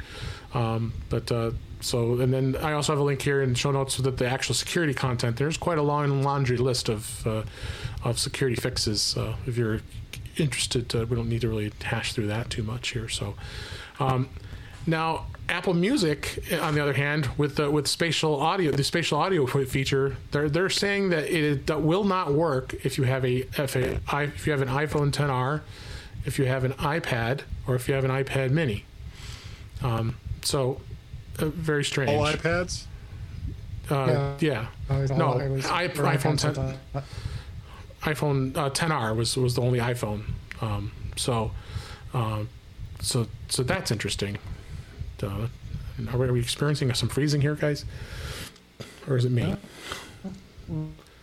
[0.52, 3.96] Um, but uh, so and then I also have a link here in show notes
[3.96, 5.38] that the actual security content.
[5.38, 7.42] There's quite a long laundry list of uh,
[8.05, 9.16] of security fixes.
[9.16, 9.80] Uh, if you're
[10.36, 13.09] interested, to, we don't need to really hash through that too much here.
[13.09, 13.34] So
[13.98, 14.28] um,
[14.87, 19.47] now Apple Music, on the other hand, with the, with spatial audio, the spatial audio
[19.47, 23.76] feature, they're they're saying that it that will not work if you have a if
[23.76, 25.61] a if you have an iPhone 10R,
[26.24, 28.87] if you have an iPad, or if you have an iPad Mini.
[29.82, 30.80] Um, so,
[31.39, 32.11] uh, very strange.
[32.11, 32.85] All iPads.
[33.91, 34.68] Uh, yeah.
[34.89, 35.07] yeah.
[35.14, 37.03] No, I, iPhone 10.
[38.03, 40.24] iPhone uh, 10R was was the only iPhone.
[40.62, 41.51] Um, so,
[42.14, 42.45] uh,
[43.01, 44.39] so so that's interesting.
[45.22, 45.46] Uh,
[46.12, 47.84] are, we, are we experiencing some freezing here, guys?
[49.08, 49.56] Or is it me?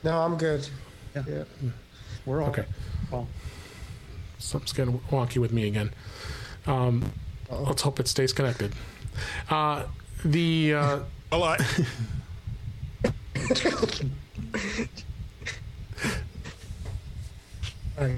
[0.04, 0.68] No, I'm good.
[1.16, 1.24] Yeah.
[1.28, 1.44] yeah.
[2.26, 2.66] We're all okay.
[3.12, 3.28] Well,
[4.38, 5.92] something's getting wonky with me again.
[6.68, 7.12] Um,
[7.50, 8.74] let's hope it stays connected.
[9.50, 9.86] Uh,
[10.24, 11.00] the uh,
[11.32, 11.62] a lot.
[18.00, 18.18] All right.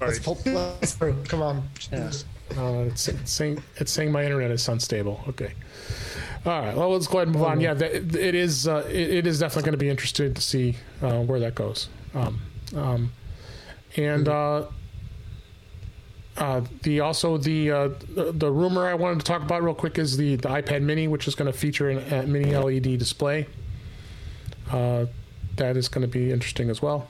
[0.00, 1.68] Let's pull, let's, come on.
[1.90, 2.12] Yeah.
[2.56, 5.20] Uh, it's, it's, saying it's saying my internet is unstable.
[5.28, 5.52] Okay.
[6.46, 6.76] All right.
[6.76, 7.60] Well, let's go ahead and move on.
[7.60, 8.68] Yeah, it is.
[8.68, 11.88] Uh, it, it is definitely going to be interesting to see uh, where that goes.
[12.14, 12.40] Um,
[12.76, 13.12] um,
[13.96, 14.66] and uh,
[16.36, 19.98] uh, the also the, uh, the, the rumor I wanted to talk about real quick
[19.98, 23.46] is the, the iPad Mini, which is going to feature a mini LED display.
[24.70, 25.08] that
[25.58, 27.08] is going to be interesting as well.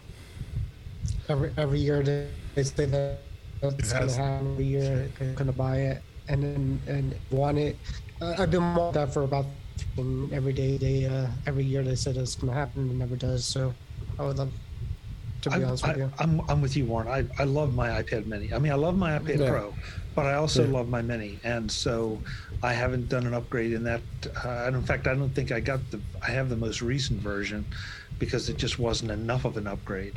[1.28, 3.18] Every every year they say that
[3.68, 5.10] it's going to happen every year.
[5.20, 7.76] I'm going to buy it and then and want it.
[8.20, 9.46] Uh, I've been wanting that for about
[10.32, 10.76] every day.
[10.76, 12.90] They uh, every year they said it's going to happen.
[12.90, 13.44] It never does.
[13.44, 13.74] So
[14.18, 14.52] I would love
[15.42, 16.10] to be I, honest with you.
[16.18, 17.08] I, am I'm, I'm with you, Warren.
[17.08, 18.52] I, I love my iPad Mini.
[18.52, 19.50] I mean, I love my iPad yeah.
[19.50, 19.74] Pro,
[20.14, 20.72] but I also yeah.
[20.72, 22.20] love my Mini, and so
[22.62, 24.02] I haven't done an upgrade in that.
[24.44, 26.00] Uh, in fact, I don't think I got the.
[26.22, 27.64] I have the most recent version
[28.18, 30.14] because it just wasn't enough of an upgrade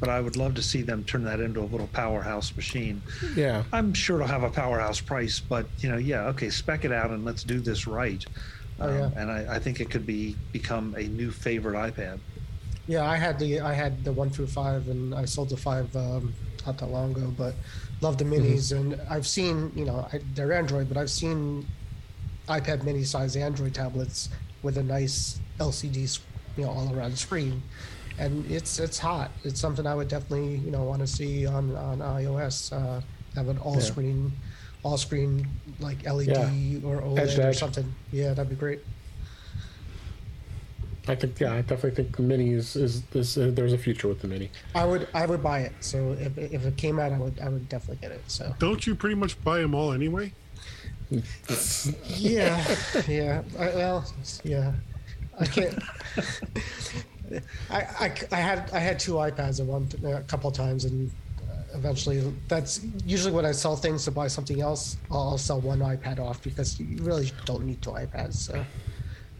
[0.00, 3.02] but I would love to see them turn that into a little powerhouse machine.
[3.34, 3.64] Yeah.
[3.72, 7.10] I'm sure it'll have a powerhouse price, but you know, yeah, okay, spec it out
[7.10, 8.24] and let's do this right.
[8.80, 9.04] Oh, yeah.
[9.06, 12.20] Um, and I, I, think it could be become a new favorite iPad.
[12.86, 15.94] Yeah, I had the I had the one through five, and I sold the five
[15.96, 16.32] um,
[16.64, 17.34] not that long ago.
[17.36, 17.54] But
[18.00, 18.92] love the minis, mm-hmm.
[18.92, 21.66] and I've seen you know I, they're Android, but I've seen
[22.48, 24.30] iPad mini size Android tablets
[24.62, 26.18] with a nice LCD
[26.56, 27.62] you know all around screen
[28.18, 29.30] and it's it's hot.
[29.44, 32.72] It's something I would definitely you know want to see on on iOS.
[32.72, 33.00] Uh,
[33.34, 33.80] have an all yeah.
[33.80, 34.32] screen,
[34.82, 35.46] all screen
[35.80, 36.88] like LED yeah.
[36.88, 37.58] or OLED edge or edge.
[37.58, 37.94] something.
[38.12, 38.80] Yeah, that'd be great.
[41.06, 44.08] I think yeah, I definitely think the mini is is, is uh, there's a future
[44.08, 44.50] with the mini.
[44.74, 45.72] I would I would buy it.
[45.80, 48.22] So if if it came out, I would I would definitely get it.
[48.26, 50.32] So don't you pretty much buy them all anyway?
[52.04, 53.42] yeah, yeah.
[53.58, 54.12] I, well,
[54.44, 54.72] yeah.
[55.40, 55.82] I can't.
[57.70, 61.10] I, I, had I had two iPads at one a couple times, and
[61.40, 64.96] uh, eventually that's usually when I sell things to buy something else.
[65.10, 68.34] I'll sell one iPad off because you really don't need two iPads.
[68.34, 68.64] So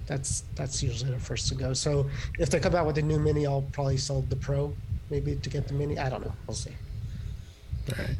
[0.06, 1.72] that's that's usually the first to go.
[1.72, 2.08] So
[2.38, 4.74] if they come out with a new Mini, I'll probably sell the Pro,
[5.10, 5.98] maybe to get the Mini.
[5.98, 6.32] I don't know.
[6.46, 6.72] We'll see.
[7.90, 8.16] All right.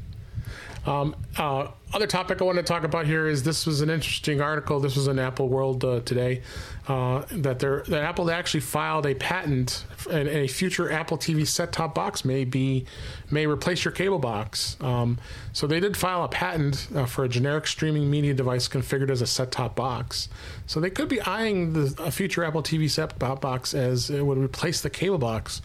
[0.86, 4.40] Um, uh, other topic I want to talk about here is this was an interesting
[4.40, 4.78] article.
[4.78, 6.42] This was in Apple World uh, today
[6.86, 11.94] uh, that there that Apple actually filed a patent and a future Apple TV set-top
[11.94, 12.84] box may be
[13.30, 14.76] may replace your cable box.
[14.80, 15.18] Um,
[15.52, 19.22] so they did file a patent uh, for a generic streaming media device configured as
[19.22, 20.28] a set-top box.
[20.66, 24.38] So they could be eyeing the, a future Apple TV set-top box as it would
[24.38, 25.62] replace the cable box,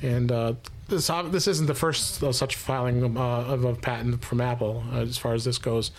[0.00, 0.54] and uh,
[0.88, 5.18] this this isn't the first such filing uh, of a patent from Apple uh, as
[5.18, 5.90] far as this goes.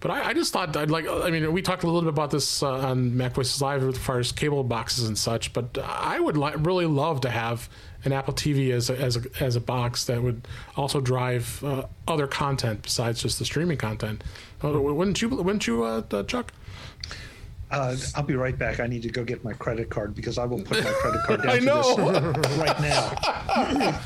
[0.00, 1.06] But I, I, just thought I'd like.
[1.08, 4.18] I mean, we talked a little bit about this uh, on MacVoices Live as far
[4.18, 5.52] as cable boxes and such.
[5.52, 7.68] But I would li- really love to have
[8.04, 11.84] an Apple TV as a, as a, as a box that would also drive uh,
[12.06, 14.22] other content besides just the streaming content.
[14.62, 15.30] Uh, wouldn't you?
[15.30, 16.52] Wouldn't you, uh, Chuck?
[17.70, 18.78] Uh, I'll be right back.
[18.78, 21.42] I need to go get my credit card because I will put my credit card
[21.42, 23.12] down to this right now.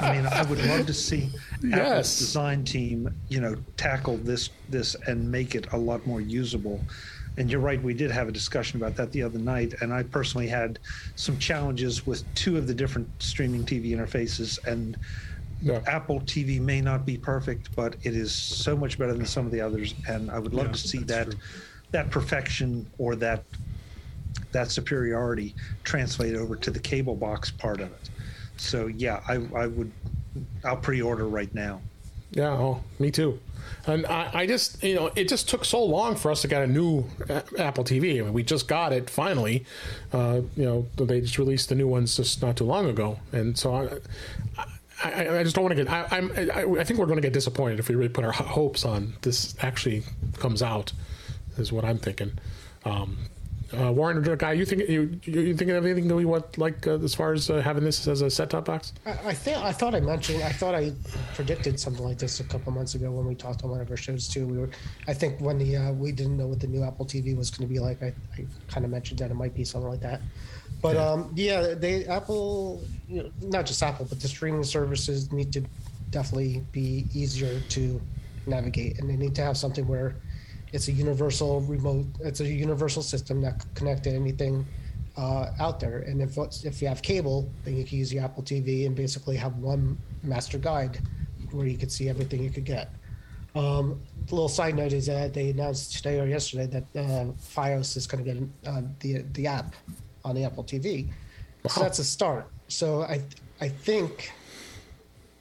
[0.00, 1.28] I mean, I would love to see
[1.62, 1.78] yes.
[1.78, 6.80] Apple's design team, you know, tackle this this and make it a lot more usable.
[7.36, 10.02] And you're right, we did have a discussion about that the other night, and I
[10.04, 10.78] personally had
[11.14, 14.96] some challenges with two of the different streaming TV interfaces and.
[15.62, 15.82] Yeah.
[15.86, 19.52] Apple TV may not be perfect, but it is so much better than some of
[19.52, 21.40] the others, and I would love yeah, to see that true
[21.93, 23.45] that perfection or that
[24.53, 28.11] that superiority translate over to the cable box part of it.
[28.57, 29.91] So yeah, I, I would
[30.64, 31.80] I'll pre-order right now.
[32.32, 33.41] Yeah, oh, me too.
[33.86, 36.62] And I, I, just, you know, it just took so long for us to get
[36.62, 37.05] a new
[37.59, 38.20] Apple TV.
[38.20, 39.64] I mean, we just got it finally.
[40.12, 43.59] Uh, you know, they just released the new ones just not too long ago, and
[43.59, 44.64] so I,
[45.03, 45.93] I, I just don't want to get.
[45.93, 48.32] I, I'm, I, I think we're going to get disappointed if we really put our
[48.32, 50.05] hopes on this actually
[50.38, 50.93] comes out.
[51.61, 52.32] Is what I'm thinking.
[52.84, 53.18] Um,
[53.72, 56.98] uh, Warren, guy, you think you you thinking of anything that we want like uh,
[56.98, 58.92] as far as uh, having this as a set top box?
[59.06, 60.92] I, I think I thought I mentioned I thought I
[61.34, 63.96] predicted something like this a couple months ago when we talked on one of our
[63.96, 64.44] shows too.
[64.44, 64.70] We were
[65.06, 67.68] I think when the uh, we didn't know what the new Apple TV was going
[67.68, 68.02] to be like.
[68.02, 70.20] I, I kind of mentioned that it might be something like that.
[70.82, 75.30] But yeah, um, yeah they Apple, you know, not just Apple, but the streaming services
[75.30, 75.62] need to
[76.11, 78.00] definitely be easier to
[78.48, 80.16] navigate, and they need to have something where
[80.72, 82.06] it's a universal remote.
[82.20, 84.66] It's a universal system that can connect to anything
[85.16, 85.98] uh, out there.
[86.00, 89.36] And if if you have cable, then you can use the Apple TV and basically
[89.36, 91.00] have one master guide
[91.50, 92.90] where you could see everything you could get.
[93.54, 97.96] Um, the little side note is that they announced today or yesterday that uh, FiOS
[97.96, 99.74] is going to get uh, the the app
[100.24, 101.08] on the Apple TV.
[101.08, 101.70] Wow.
[101.70, 102.46] So that's a start.
[102.68, 103.20] So I
[103.60, 104.32] I think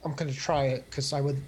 [0.04, 1.40] I'm going to try it because I would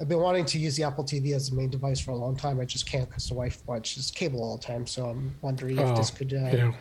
[0.00, 2.36] I've been wanting to use the Apple TV as the main device for a long
[2.36, 2.60] time.
[2.60, 4.86] I just can't because the wife watches cable all the time.
[4.86, 6.72] So I'm wondering if this oh, could, uh, yeah.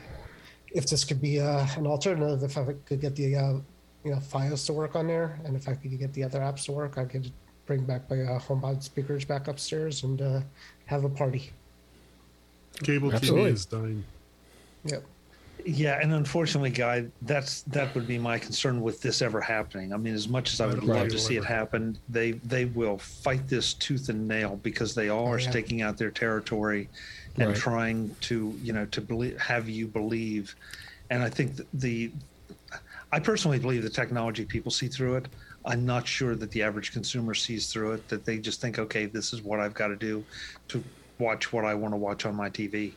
[0.74, 2.43] if this could be uh, an alternative.
[2.43, 3.53] If I could get the, uh,
[4.03, 6.66] you know, FiOS to work on there, and if I could get the other apps
[6.66, 7.32] to work, I could
[7.66, 10.41] bring back my uh, HomePod speakers back upstairs and uh,
[10.86, 11.51] have a party.
[12.84, 13.51] Cable Absolutely.
[13.51, 14.03] TV is dying.
[14.84, 15.05] Yep.
[15.64, 19.93] Yeah, and unfortunately, Guy, that's that would be my concern with this ever happening.
[19.93, 22.97] I mean, as much as I would love to see it happen, they they will
[22.97, 25.49] fight this tooth and nail because they all are yeah.
[25.49, 26.89] staking out their territory
[27.38, 27.58] and right.
[27.58, 30.56] trying to you know to believe, have you believe.
[31.10, 32.12] And I think the,
[33.12, 35.28] I personally believe the technology people see through it.
[35.66, 38.08] I'm not sure that the average consumer sees through it.
[38.10, 40.24] That they just think, okay, this is what I've got to do
[40.68, 40.84] to
[41.18, 42.93] watch what I want to watch on my TV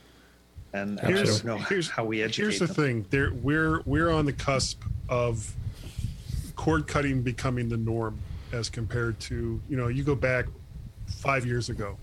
[0.72, 1.00] and
[1.44, 2.42] know here's, how we educate.
[2.42, 2.74] Here's the them.
[2.74, 5.54] thing: there, we're we're on the cusp of
[6.56, 8.18] cord cutting becoming the norm,
[8.52, 10.46] as compared to you know you go back
[11.06, 11.96] five years ago,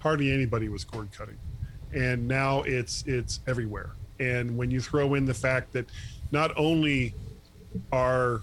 [0.00, 1.38] hardly anybody was cord cutting,
[1.94, 3.90] and now it's it's everywhere.
[4.20, 5.86] And when you throw in the fact that
[6.32, 7.14] not only
[7.92, 8.42] are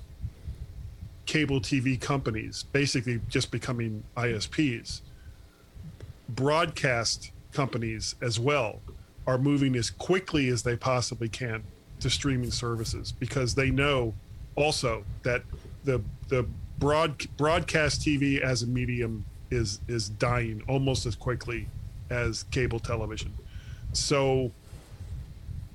[1.25, 5.01] cable TV companies basically just becoming ISPs,
[6.29, 8.79] broadcast companies as well
[9.27, 11.63] are moving as quickly as they possibly can
[11.99, 14.13] to streaming services because they know
[14.55, 15.41] also that
[15.83, 16.45] the the
[16.77, 21.67] broad broadcast TV as a medium is is dying almost as quickly
[22.09, 23.33] as cable television.
[23.93, 24.51] So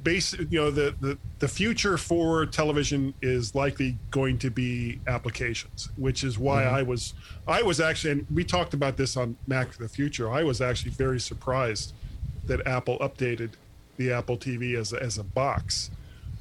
[0.03, 5.91] basic you know the, the the future for television is likely going to be applications
[5.97, 6.77] which is why mm-hmm.
[6.77, 7.15] i was
[7.47, 10.61] i was actually and we talked about this on mac for the future i was
[10.61, 11.93] actually very surprised
[12.51, 13.51] that Apple updated
[13.97, 15.91] the Apple TV as a, as a box.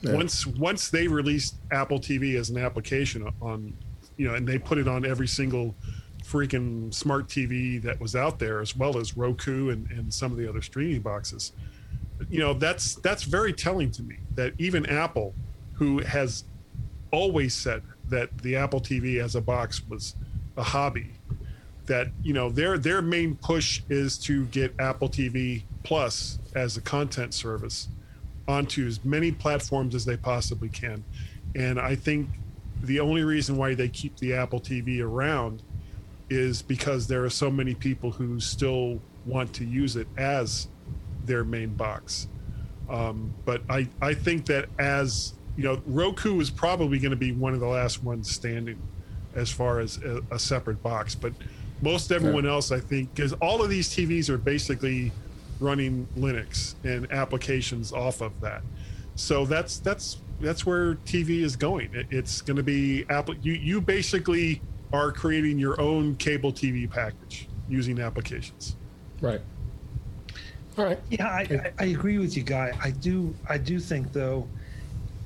[0.02, 0.14] Yeah.
[0.14, 3.74] Once once they released Apple TV as an application on,
[4.18, 5.76] you know, and they put it on every single
[6.24, 10.38] freaking smart TV that was out there, as well as Roku and, and some of
[10.38, 11.52] the other streaming boxes.
[12.30, 15.36] You know, that's that's very telling to me that even Apple,
[15.74, 16.44] who has
[17.12, 20.16] always said that the Apple TV as a box was
[20.58, 21.12] a hobby,
[21.90, 26.82] that you know their their main push is to get Apple TV Plus as a
[26.82, 27.90] content service
[28.48, 31.04] onto as many platforms as they possibly can.
[31.56, 32.30] And I think
[32.82, 35.62] the only reason why they keep the Apple TV around
[36.30, 40.68] is because there are so many people who still want to use it as
[41.26, 42.28] their main box.
[42.90, 47.32] Um, but I, I think that as you know, Roku is probably going to be
[47.32, 48.82] one of the last ones standing
[49.36, 51.16] as far as a, a separate box.
[51.16, 51.34] But
[51.82, 52.52] most everyone yeah.
[52.52, 55.12] else, I think, because all of these TVs are basically
[55.60, 58.62] running Linux and applications off of that.
[59.16, 61.94] So that's that's that's where TV is going.
[61.94, 63.36] It, it's going to be Apple.
[63.36, 64.62] You you basically
[64.94, 68.76] are creating your own cable TV package using applications.
[69.22, 69.42] Right.
[70.78, 71.00] All right.
[71.10, 72.78] Yeah, I, I, I agree with you, Guy.
[72.82, 74.48] I do I do think though.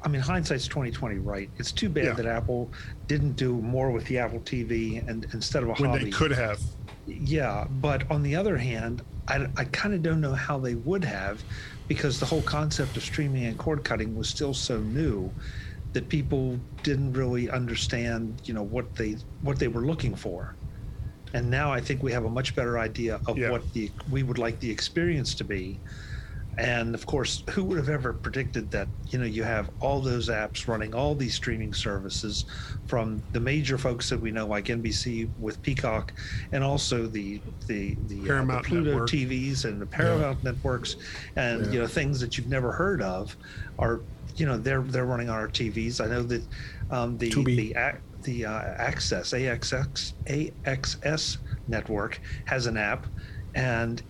[0.03, 1.49] I mean, hindsight's twenty twenty, right?
[1.57, 2.13] It's too bad yeah.
[2.13, 2.71] that Apple
[3.07, 6.05] didn't do more with the Apple TV and instead of a when hobby.
[6.05, 6.59] they could have.
[7.05, 11.03] Yeah, but on the other hand, I, I kind of don't know how they would
[11.03, 11.43] have
[11.87, 15.31] because the whole concept of streaming and cord cutting was still so new
[15.93, 20.55] that people didn't really understand, you know, what they what they were looking for.
[21.33, 23.49] And now I think we have a much better idea of yeah.
[23.49, 25.79] what the we would like the experience to be.
[26.57, 28.87] And of course, who would have ever predicted that?
[29.09, 32.45] You know, you have all those apps running all these streaming services
[32.87, 36.13] from the major folks that we know, like NBC with Peacock,
[36.51, 39.09] and also the the the, uh, the Paramount Pluto Network.
[39.09, 40.95] TVs and the Paramount networks,
[41.35, 41.71] and Yeah.
[41.71, 43.35] you know things that you've never heard of
[43.79, 44.01] are
[44.35, 46.03] you know they're they're running on our TVs.
[46.03, 46.43] I know that
[46.91, 47.55] um, the Tubi.
[47.57, 51.37] the ac- the uh, Access AXX AXS
[51.67, 53.05] network has an app,
[53.55, 54.01] and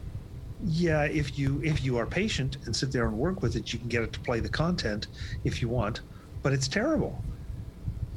[0.66, 3.80] yeah, if you if you are patient and sit there and work with it, you
[3.80, 5.07] can get it to play the content
[5.43, 6.01] if you want,
[6.41, 7.22] but it's terrible.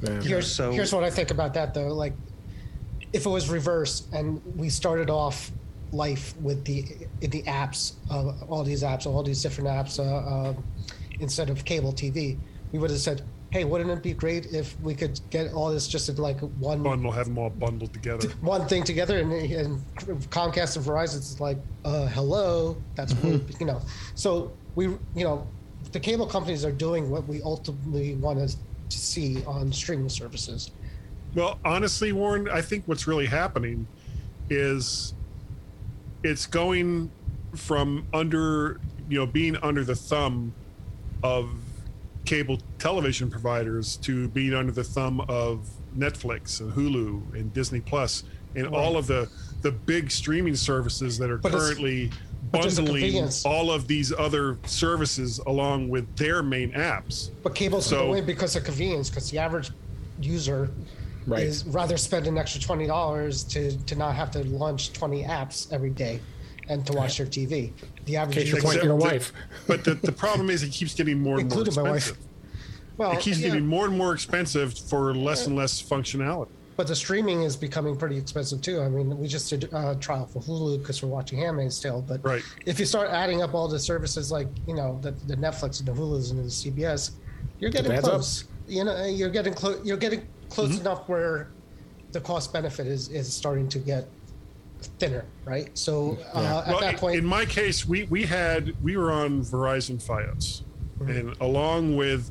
[0.03, 0.21] Yeah.
[0.23, 1.89] Here's so- here's what I think about that though.
[1.89, 2.13] Like,
[3.13, 5.51] if it was reverse and we started off
[5.93, 6.85] life with the
[7.21, 10.03] the apps, uh, all these apps, all these different apps, uh,
[10.51, 10.55] uh,
[11.21, 12.37] instead of cable TV,
[12.73, 13.23] we would have said,
[13.57, 16.83] "Hey, wouldn't it be great if we could get all this just in like one
[16.83, 18.29] Bundle, have them all bundled together.
[18.43, 19.81] one thing together?" And, and
[20.31, 23.81] Comcast and Verizon is like, uh, "Hello, that's what, you know."
[24.15, 25.47] So we, you know,
[25.93, 28.55] the cable companies are doing what we ultimately want to
[28.91, 30.71] see on streaming services.
[31.35, 33.87] Well, honestly, Warren, I think what's really happening
[34.51, 35.15] is
[36.23, 37.11] it's going
[37.55, 40.53] from under, you know, being under the thumb
[41.23, 41.51] of
[42.27, 45.67] cable television providers to being under the thumb of
[45.97, 48.25] Netflix and Hulu and Disney Plus
[48.55, 49.29] and all of the
[49.63, 52.11] the big streaming services that are But currently
[52.53, 57.31] but there's a bundling all of these other services along with their main apps.
[57.43, 59.71] But cable's So- going to because of convenience, because the average
[60.21, 60.71] user
[61.27, 61.43] Right.
[61.43, 65.73] is rather spend an extra twenty dollars to to not have to launch twenty apps
[65.73, 66.21] every day
[66.69, 67.73] and to watch their TV.
[68.07, 69.33] The average Case your user, point, Except your that- wife.
[69.67, 71.97] But the, the problem is it keeps getting more and more Including my wife.
[72.09, 72.27] expensive.
[72.97, 76.49] well, it keeps yeah, getting more and more expensive for less and less functionality.
[76.77, 78.81] but the streaming is becoming pretty expensive too.
[78.83, 82.23] I mean, we just did a trial for Hulu because we're watching Handmaid's Tale, but
[82.25, 82.43] Right.
[82.67, 85.89] if you start adding up all the services like you know the, the Netflix and
[85.89, 87.13] the Hulu's and the CBS,
[87.61, 88.11] you're getting adds up.
[88.13, 88.45] close.
[88.69, 89.79] You know, you're getting close.
[89.87, 90.81] You're getting close Mm-hmm.
[90.83, 91.49] enough where
[92.13, 94.09] the cost benefit is is starting to get
[94.99, 95.77] thinner, right?
[95.77, 99.43] So uh, at Well, that point, in my case, we we had we were on
[99.43, 100.63] Verizon FiOS,
[100.99, 101.11] Mm-hmm.
[101.11, 102.31] and along with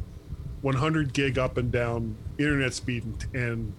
[0.61, 3.73] 100 gig up and down internet speed and, and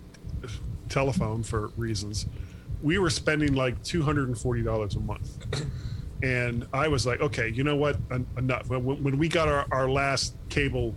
[0.88, 2.26] telephone for reasons,
[2.82, 5.38] we were spending like 240 dollars a month.
[6.22, 7.98] And I was like, okay, you know what?
[8.38, 8.70] Enough.
[8.70, 10.94] When, when we got our, our last cable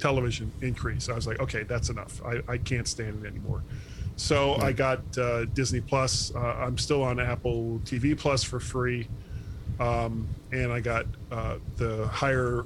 [0.00, 2.20] television increase, I was like, okay, that's enough.
[2.24, 3.62] I, I can't stand it anymore.
[4.16, 6.32] So I got uh, Disney Plus.
[6.34, 9.08] Uh, I'm still on Apple TV Plus for free,
[9.78, 12.64] um, and I got uh, the higher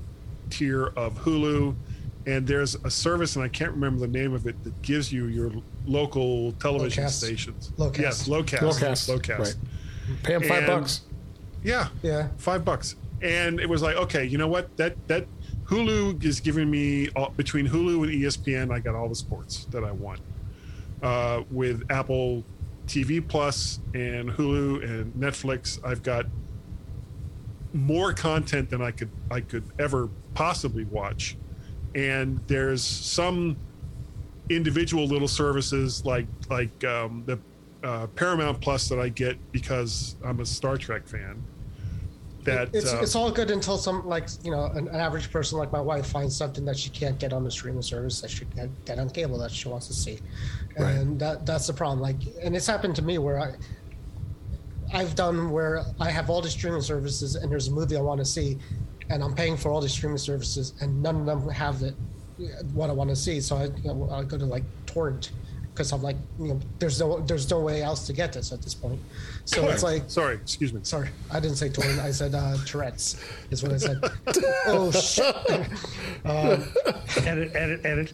[0.50, 1.74] tier of Hulu.
[2.26, 5.26] And there's a service, and I can't remember the name of it, that gives you
[5.26, 5.50] your
[5.86, 7.10] local television Locast.
[7.12, 7.72] stations.
[7.78, 7.98] Locast.
[7.98, 8.58] Yes, Locast.
[8.60, 9.18] Locast.
[9.18, 9.38] Locast.
[9.38, 9.56] Right.
[10.22, 11.00] Pay him five And- bucks.
[11.64, 12.96] Yeah, yeah, five bucks.
[13.22, 14.74] And it was like, okay, you know what?
[14.76, 15.26] That that
[15.64, 19.82] Hulu is giving me all, between Hulu and ESPN, I got all the sports that
[19.84, 20.20] I want.
[21.02, 22.44] Uh, with Apple
[22.86, 26.26] TV Plus and Hulu and Netflix, I've got
[27.72, 31.36] more content than I could I could ever possibly watch.
[31.94, 33.56] And there's some
[34.48, 37.38] individual little services like like um, the
[37.82, 41.42] uh, Paramount Plus that I get because I'm a Star Trek fan.
[42.44, 45.58] That it's uh, it's all good until some like you know an, an average person
[45.58, 48.46] like my wife finds something that she can't get on the streaming service that she
[48.46, 50.18] can get on cable that she wants to see,
[50.86, 52.00] and that that's the problem.
[52.00, 53.54] Like, and it's happened to me where I.
[54.92, 58.18] I've done where I have all the streaming services and there's a movie I want
[58.18, 58.58] to see,
[59.08, 61.94] and I'm paying for all the streaming services and none of them have it
[62.72, 63.40] what I want to see.
[63.40, 65.30] So I you know, I go to like torrent
[65.72, 68.62] because I'm like you know there's no there's no way else to get this at
[68.62, 69.00] this point.
[69.44, 70.80] So it's like sorry, excuse me.
[70.82, 72.00] Sorry, I didn't say torrent.
[72.00, 73.98] I said uh, Tourette's is what I said.
[74.66, 75.34] oh shit!
[76.24, 78.12] Edit, edit, edit.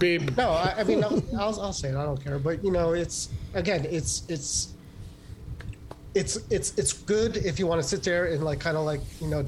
[0.00, 0.36] Beep.
[0.36, 1.96] No, I, I mean I'll, I'll I'll say it.
[1.96, 2.38] I don't care.
[2.38, 4.74] But you know, it's again, it's it's
[6.14, 9.00] it's it's it's good if you want to sit there and like kind of like
[9.20, 9.44] you know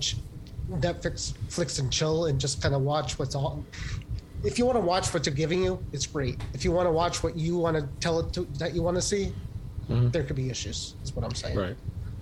[0.71, 3.65] Netflix flicks and chill and just kind of watch what's all.
[4.45, 6.41] If you want to watch what they're giving you, it's great.
[6.53, 8.97] If you want to watch what you want to tell it to, that you want
[8.97, 9.33] to see,
[9.89, 10.11] mm-hmm.
[10.11, 10.95] there could be issues.
[11.03, 11.57] Is what I'm saying.
[11.57, 11.77] Right.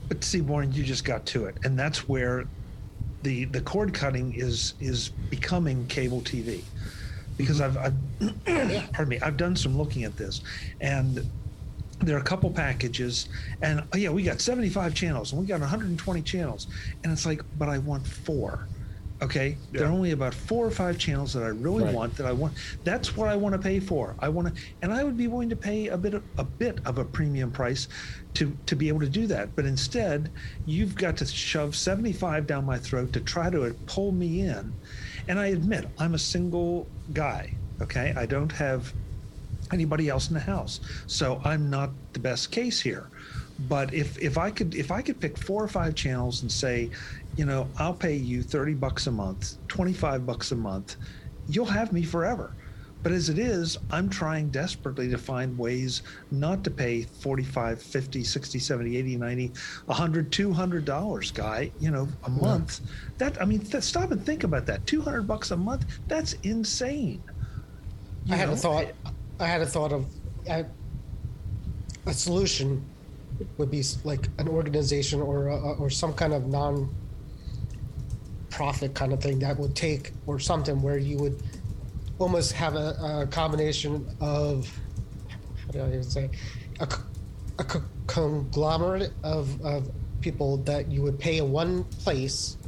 [0.08, 2.46] But see, Warren, you just got to it, and that's where
[3.22, 6.62] the the cord cutting is is becoming cable TV,
[7.40, 7.94] because I've, I've
[8.92, 10.42] pardon me, I've done some looking at this,
[10.80, 11.26] and
[12.00, 13.28] there are a couple packages,
[13.62, 16.66] and oh yeah, we got 75 channels, and we got 120 channels,
[17.02, 18.66] and it's like, but I want four.
[19.22, 19.80] Okay, yeah.
[19.80, 21.94] there are only about four or five channels that I really right.
[21.94, 22.16] want.
[22.16, 22.54] That I want.
[22.84, 24.16] That's what I want to pay for.
[24.18, 26.78] I want to, and I would be willing to pay a bit of a bit
[26.86, 27.88] of a premium price
[28.34, 29.54] to to be able to do that.
[29.54, 30.30] But instead,
[30.64, 34.72] you've got to shove seventy five down my throat to try to pull me in.
[35.28, 37.52] And I admit, I'm a single guy.
[37.80, 38.92] Okay, I don't have
[39.72, 43.08] anybody else in the house, so I'm not the best case here.
[43.68, 46.90] But if if I could if I could pick four or five channels and say,
[47.36, 50.96] you know, I'll pay you 30 bucks a month, 25 bucks a month,
[51.48, 52.52] you'll have me forever.
[53.02, 58.24] But as it is, I'm trying desperately to find ways not to pay 45, 50,
[58.24, 59.52] 60, 70, 80, 90,
[59.86, 62.80] 100, 200 dollars, guy, you know, a month.
[62.82, 62.90] Yeah.
[63.18, 64.86] That I mean, th- stop and think about that.
[64.86, 67.22] 200 bucks a month, that's insane.
[68.26, 68.54] You I had know?
[68.54, 68.86] a thought
[69.38, 70.06] I had a thought of
[70.46, 72.84] a solution
[73.56, 76.94] would be like an organization or a, or some kind of non
[78.50, 81.42] profit kind of thing that would take or something where you would
[82.20, 84.70] almost have a, a combination of
[85.64, 86.30] how do I even say
[86.78, 86.88] a,
[87.58, 87.64] a
[88.06, 89.90] conglomerate of, of
[90.20, 92.58] people that you would pay in one place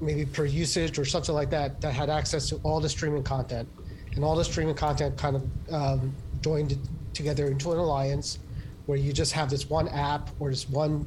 [0.00, 3.68] maybe per usage or something like that that had access to all the streaming content.
[4.14, 6.78] And all the streaming content kind of um, joined
[7.12, 8.38] together into an alliance
[8.86, 11.06] where you just have this one app or this one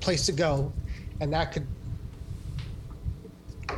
[0.00, 0.72] place to go.
[1.20, 1.66] And that could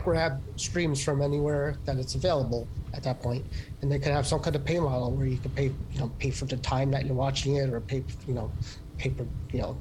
[0.04, 3.44] grab streams from anywhere that it's available at that point,
[3.82, 6.10] and they could have some kind of pay model where you could pay, you know,
[6.18, 8.50] pay for the time that you're watching it, or pay, you know,
[8.96, 9.76] pay for, you know,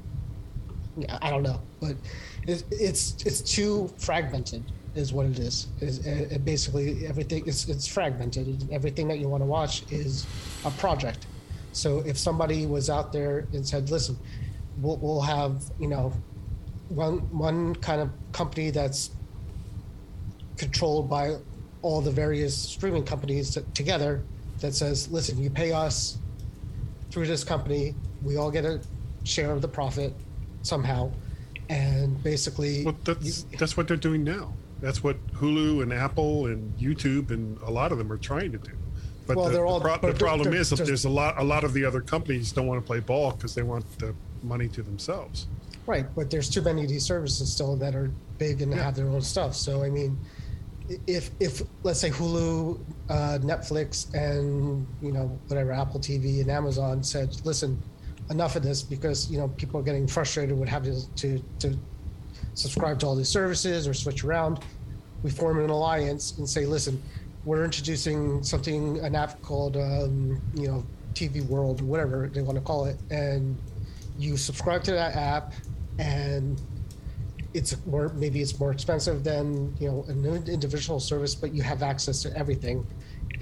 [1.21, 1.95] I don't know, but
[2.47, 4.63] it's it's, it's too fragmented,
[4.95, 5.67] is what it is.
[5.79, 7.43] Is it basically everything?
[7.45, 8.67] It's it's fragmented.
[8.71, 10.25] Everything that you want to watch is
[10.65, 11.27] a project.
[11.71, 14.17] So if somebody was out there and said, "Listen,
[14.81, 16.11] we'll, we'll have you know
[16.89, 19.11] one one kind of company that's
[20.57, 21.35] controlled by
[21.81, 24.23] all the various streaming companies together
[24.59, 26.17] that says, listen, you pay us
[27.11, 27.93] through this company,
[28.23, 28.81] we all get a
[29.23, 30.13] share of the profit
[30.63, 31.11] somehow.
[31.69, 34.53] And basically, well, that's you, that's what they're doing now.
[34.81, 38.57] That's what Hulu and Apple and YouTube and a lot of them are trying to
[38.57, 38.71] do.
[39.25, 41.43] But well, the, they're all, the, pro- the problem is that there's a lot a
[41.43, 44.69] lot of the other companies don't want to play ball because they want the money
[44.69, 45.47] to themselves.
[45.85, 48.83] Right, but there's too many of these services still that are big and yeah.
[48.83, 49.55] have their own stuff.
[49.55, 50.17] So I mean,
[51.07, 52.79] if if let's say Hulu,
[53.09, 57.81] uh, Netflix, and you know whatever Apple TV and Amazon said, listen,
[58.29, 61.77] enough of this because you know people are getting frustrated with having to to
[62.53, 64.59] subscribe to all these services or switch around.
[65.23, 67.01] We form an alliance and say, listen,
[67.43, 72.63] we're introducing something an app called um, you know TV World whatever they want to
[72.63, 73.57] call it, and
[74.17, 75.53] you subscribe to that app
[75.99, 76.61] and
[77.57, 81.81] it's more maybe it's more expensive than you know an individual service, but you have
[81.81, 82.85] access to everything.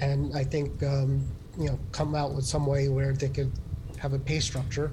[0.00, 1.22] And I think um,
[1.58, 3.52] you know come out with some way where they could
[3.98, 4.90] have a pay structure.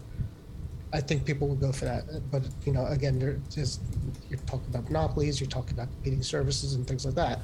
[0.92, 2.04] I think people would go for that.
[2.32, 3.80] But you know, again, there is
[4.30, 7.40] you're talking about monopolies, you're talking about competing services and things like that.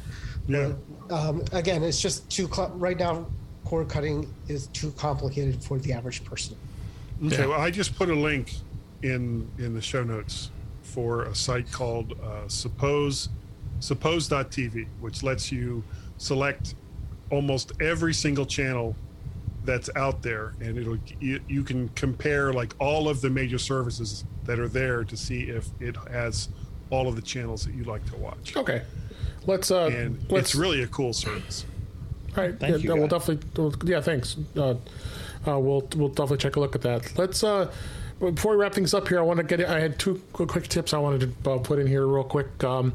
[0.47, 0.73] Yeah.
[1.07, 3.25] But, um, again, it's just too cl- right now.
[3.65, 6.55] Cord cutting is too complicated for the average person.
[7.23, 8.53] Okay, well, I just put a link
[9.03, 10.49] in in the show notes
[10.99, 13.29] for a site called uh, Suppose
[13.79, 15.81] Suppose.tv, which lets you
[16.17, 16.75] select
[17.29, 18.97] almost every single channel
[19.63, 24.25] that's out there, and it'll you, you can compare like all of the major services
[24.43, 26.49] that are there to see if it has
[26.89, 28.57] all of the channels that you like to watch.
[28.57, 28.81] Okay,
[29.45, 29.71] let's.
[29.71, 31.65] Uh, and let's, it's really a cool service.
[32.35, 32.99] All right, thank yeah, you.
[32.99, 33.71] We'll definitely.
[33.89, 34.35] Yeah, thanks.
[34.57, 34.75] Uh, uh,
[35.57, 37.17] we'll we'll definitely check a look at that.
[37.17, 37.41] Let's.
[37.41, 37.71] Uh,
[38.19, 39.67] before we wrap things up here, I want to get.
[39.67, 42.63] I had two quick, tips I wanted to uh, put in here real quick.
[42.63, 42.93] Um,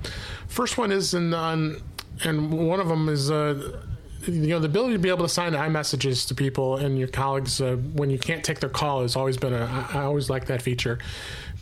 [0.49, 1.81] first one is in on,
[2.25, 3.31] and one of them is.
[3.31, 3.81] Uh,
[4.27, 7.61] you know the ability to be able to sign iMessages to people and your colleagues
[7.61, 9.89] uh, when you can't take their call has always been a.
[9.93, 10.99] I always like that feature,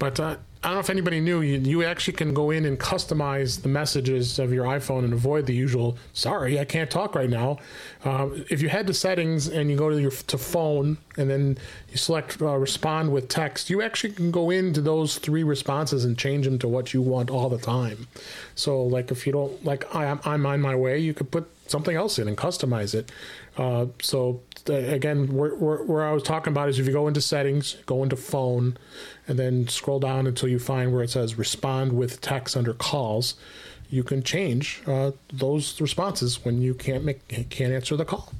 [0.03, 0.35] but uh,
[0.65, 3.69] I don't know if anybody knew you, you actually can go in and customize the
[3.69, 7.59] messages of your iPhone and avoid the usual "Sorry, I can't talk right now."
[8.05, 11.57] Uh, if you head to settings and you go to your to phone and then
[11.89, 16.19] you select uh, respond with text, you actually can go into those three responses and
[16.19, 18.09] change them to what you want all the time.
[18.57, 21.97] So, like if you don't like I, I'm on my way, you could put something
[21.97, 23.13] else in and customize it.
[23.57, 27.21] Uh, so again, where, where, where, I was talking about is if you go into
[27.21, 28.79] settings, go into phone,
[29.29, 33.35] and then scroll down until you find where it says respond with text under calls.
[33.89, 38.33] You can change uh, those responses when you can't make can't answer the call.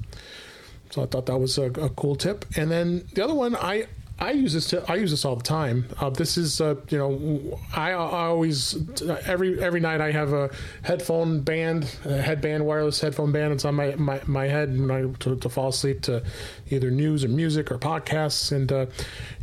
[0.91, 2.45] So I thought that was a, a cool tip.
[2.55, 3.87] And then the other one, I
[4.23, 4.69] I use this.
[4.69, 5.85] To, I use this all the time.
[5.99, 8.77] Uh, this is, uh, you know, I, I, always
[9.25, 10.49] every every night I have a
[10.81, 13.51] headphone band, a headband, wireless headphone band.
[13.51, 16.23] It's on my my, my head when I to, to fall asleep to
[16.69, 18.53] either news or music or podcasts.
[18.53, 18.85] And uh,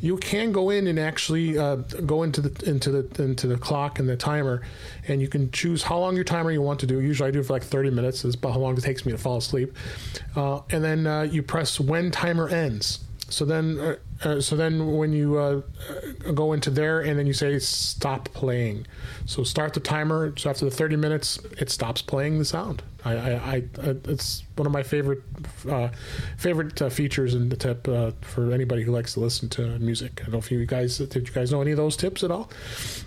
[0.01, 1.77] you can go in and actually uh,
[2.07, 4.63] go into the into the into the clock and the timer,
[5.09, 7.01] and you can choose how long your timer you want to do.
[7.01, 8.25] Usually I do it for like 30 minutes.
[8.25, 9.77] Is about how long it takes me to fall asleep.
[10.35, 13.01] Uh, and then uh, you press when timer ends.
[13.29, 15.63] So then, uh, uh, so then when you uh,
[16.35, 18.87] go into there and then you say stop playing.
[19.27, 20.35] So start the timer.
[20.37, 22.83] So after the 30 minutes, it stops playing the sound.
[23.05, 23.63] I, I, I
[24.05, 25.23] it's one of my favorite
[25.69, 25.89] uh,
[26.37, 30.21] favorite uh, features in the tip uh, for anybody who likes to listen to music.
[30.21, 32.31] I don't know if you guys did you guys know any of those tips at
[32.31, 32.51] all?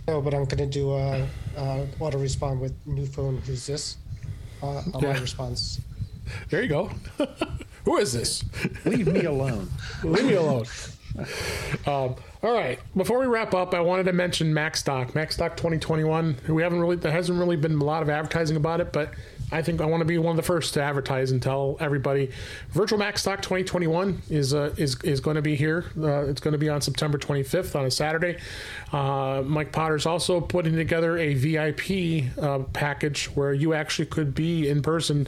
[0.08, 3.38] No, but I'm gonna do a, a auto respond with new phone.
[3.46, 3.98] Who's this?
[4.64, 5.14] Uh, on yeah.
[5.14, 5.80] my response.
[6.50, 6.90] There you go.
[7.86, 8.44] Who is this?
[8.86, 9.70] Leave me alone.
[10.04, 10.66] Leave me alone.
[11.86, 12.80] Um, all right.
[12.96, 15.12] Before we wrap up, I wanted to mention MacStock.
[15.12, 16.38] MacStock 2021.
[16.48, 19.12] We haven't really there hasn't really been a lot of advertising about it, but
[19.52, 22.32] I think I want to be one of the first to advertise and tell everybody
[22.70, 25.86] Virtual MacStock 2021 is uh, is is going to be here.
[25.98, 28.38] Uh, it's going to be on September 25th on a Saturday.
[28.94, 34.70] Uh, Mike Potter's also putting together a VIP uh, package where you actually could be
[34.70, 35.28] in person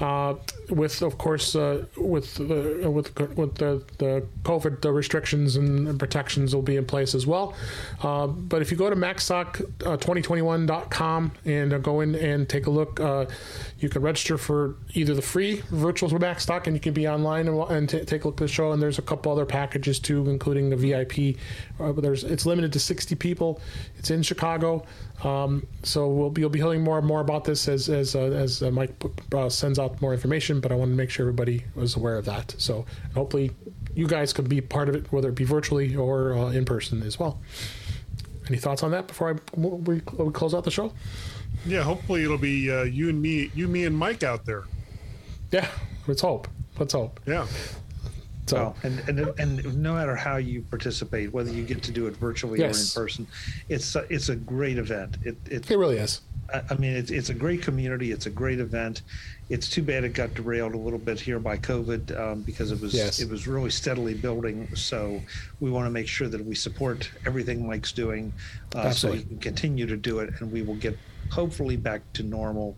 [0.00, 0.34] uh,
[0.70, 6.54] with, of course, uh, with the with with the, the COVID the restrictions and protections
[6.54, 7.54] will be in place as well.
[8.02, 12.98] but if you go to MacStock2021.com and go in and take a look
[13.82, 17.58] you can register for either the free virtual MacStock, and you can be online and,
[17.70, 18.72] and t- take a look at the show.
[18.72, 21.36] And there's a couple other packages too, including the VIP.
[21.80, 23.60] Uh, there's it's limited to 60 people.
[23.98, 24.84] It's in Chicago,
[25.24, 28.20] um, so we'll be, you'll be hearing more and more about this as as uh,
[28.20, 28.92] as uh, Mike
[29.34, 30.60] uh, sends out more information.
[30.60, 32.54] But I want to make sure everybody was aware of that.
[32.58, 33.50] So hopefully
[33.96, 37.02] you guys could be part of it, whether it be virtually or uh, in person
[37.02, 37.40] as well.
[38.48, 40.92] Any thoughts on that before I we, we close out the show?
[41.66, 44.64] Yeah, hopefully it'll be uh, you and me, you, me, and Mike out there.
[45.50, 45.66] Yeah,
[46.06, 46.46] let's hope.
[46.78, 47.18] Let's hope.
[47.26, 47.46] Yeah.
[48.46, 52.06] So well, and, and and no matter how you participate, whether you get to do
[52.08, 52.96] it virtually yes.
[52.96, 53.26] or in person,
[53.68, 55.16] it's a, it's a great event.
[55.24, 56.22] It it, it really is.
[56.52, 58.12] I mean, it's it's a great community.
[58.12, 59.02] It's a great event.
[59.48, 62.80] It's too bad it got derailed a little bit here by COVID um, because it
[62.80, 63.20] was yes.
[63.20, 64.68] it was really steadily building.
[64.74, 65.22] So
[65.60, 68.32] we want to make sure that we support everything Mike's doing,
[68.74, 70.98] uh, so he can continue to do it, and we will get
[71.30, 72.76] hopefully back to normal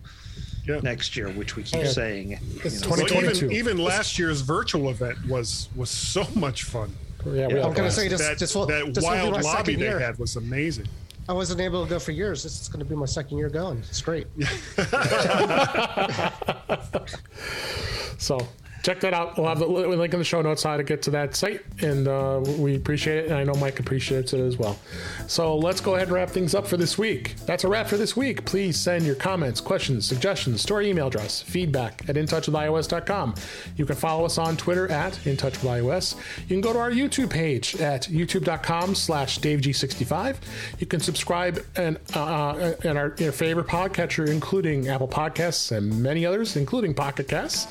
[0.65, 0.79] yeah.
[0.81, 1.89] next year, which we keep yeah.
[1.89, 2.39] saying.
[2.63, 2.95] It's you know.
[2.95, 6.95] well, even, even last year's virtual event was was so much fun.
[7.25, 10.19] Yeah, yeah I'm going to say just, that, just, that just wild lobby they had
[10.19, 10.87] was amazing.
[11.27, 12.43] I wasn't able to go for years.
[12.43, 13.79] This is going to be my second year going.
[13.79, 14.27] It's great.
[18.19, 18.47] so
[18.85, 19.35] check that out.
[19.35, 22.07] We'll have the link in the show notes how to get to that site, and
[22.07, 23.25] uh, we appreciate it.
[23.25, 24.77] And I know Mike appreciates it as well.
[25.25, 27.35] So let's go ahead and wrap things up for this week.
[27.47, 28.45] That's a wrap for this week.
[28.45, 33.33] Please send your comments, questions, suggestions to our email address, feedback at intouchwithios.com.
[33.75, 36.15] You can follow us on Twitter at intouchwithios.
[36.41, 40.35] You can go to our YouTube page at youtube.com slash daveg65.
[40.77, 46.03] You can subscribe and uh, uh, and our your favorite podcatcher, including Apple Podcasts and
[46.03, 47.65] many others, including Pocket Casts.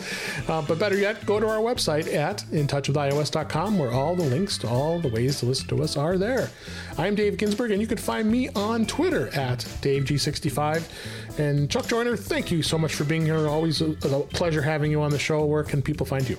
[0.49, 4.67] Uh, but better yet, go to our website at intouchwithios.com where all the links to
[4.67, 6.49] all the ways to listen to us are there.
[6.97, 11.39] I'm Dave Ginsburg, and you can find me on Twitter at DaveG65.
[11.39, 13.47] And Chuck Joiner, thank you so much for being here.
[13.47, 15.45] Always a, a pleasure having you on the show.
[15.45, 16.39] Where can people find you?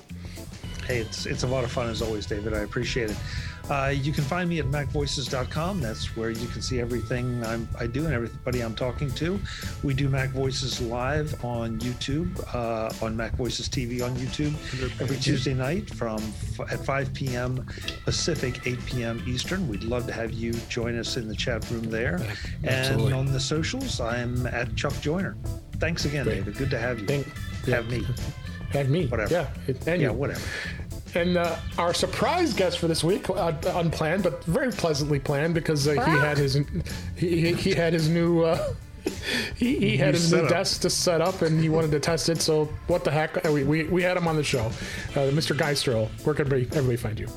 [0.88, 2.55] Hey, it's it's a lot of fun as always, David.
[2.55, 3.18] I appreciate it.
[3.70, 5.82] Uh, you can find me at macvoices.com.
[5.82, 9.39] That's where you can see everything I'm, i do and everybody I'm talking to.
[9.84, 14.53] We do MacVoices live on YouTube, uh, on MacVoices TV on YouTube
[15.01, 16.18] every Tuesday night from
[16.59, 17.66] f- at 5 p.m.
[18.03, 19.24] Pacific, 8 p.m.
[19.26, 19.68] Eastern.
[19.68, 22.20] We'd love to have you join us in the chat room there.
[22.63, 23.05] Absolutely.
[23.07, 25.36] And on the socials, I'm at Chuck Joiner.
[25.80, 26.36] Thanks again, Great.
[26.36, 26.57] David.
[26.57, 27.07] Good to have you.
[27.07, 27.26] Thank,
[27.66, 27.99] have yeah.
[27.99, 28.07] me.
[28.72, 29.07] Have me.
[29.07, 29.34] Whatever.
[29.34, 29.47] Yeah.
[29.68, 30.13] And yeah, you.
[30.13, 30.41] whatever.
[31.16, 35.88] And uh, our surprise guest for this week, uh, unplanned but very pleasantly planned, because
[35.88, 36.59] uh, he had his
[37.16, 38.74] he, he had his new uh,
[39.55, 42.41] he, he had his new desk to set up and he wanted to test it.
[42.41, 43.43] So what the heck?
[43.45, 45.58] We, we, we had him on the show, uh, Mr.
[45.58, 46.09] Guy Stroh.
[46.25, 47.28] Where can everybody, everybody find you?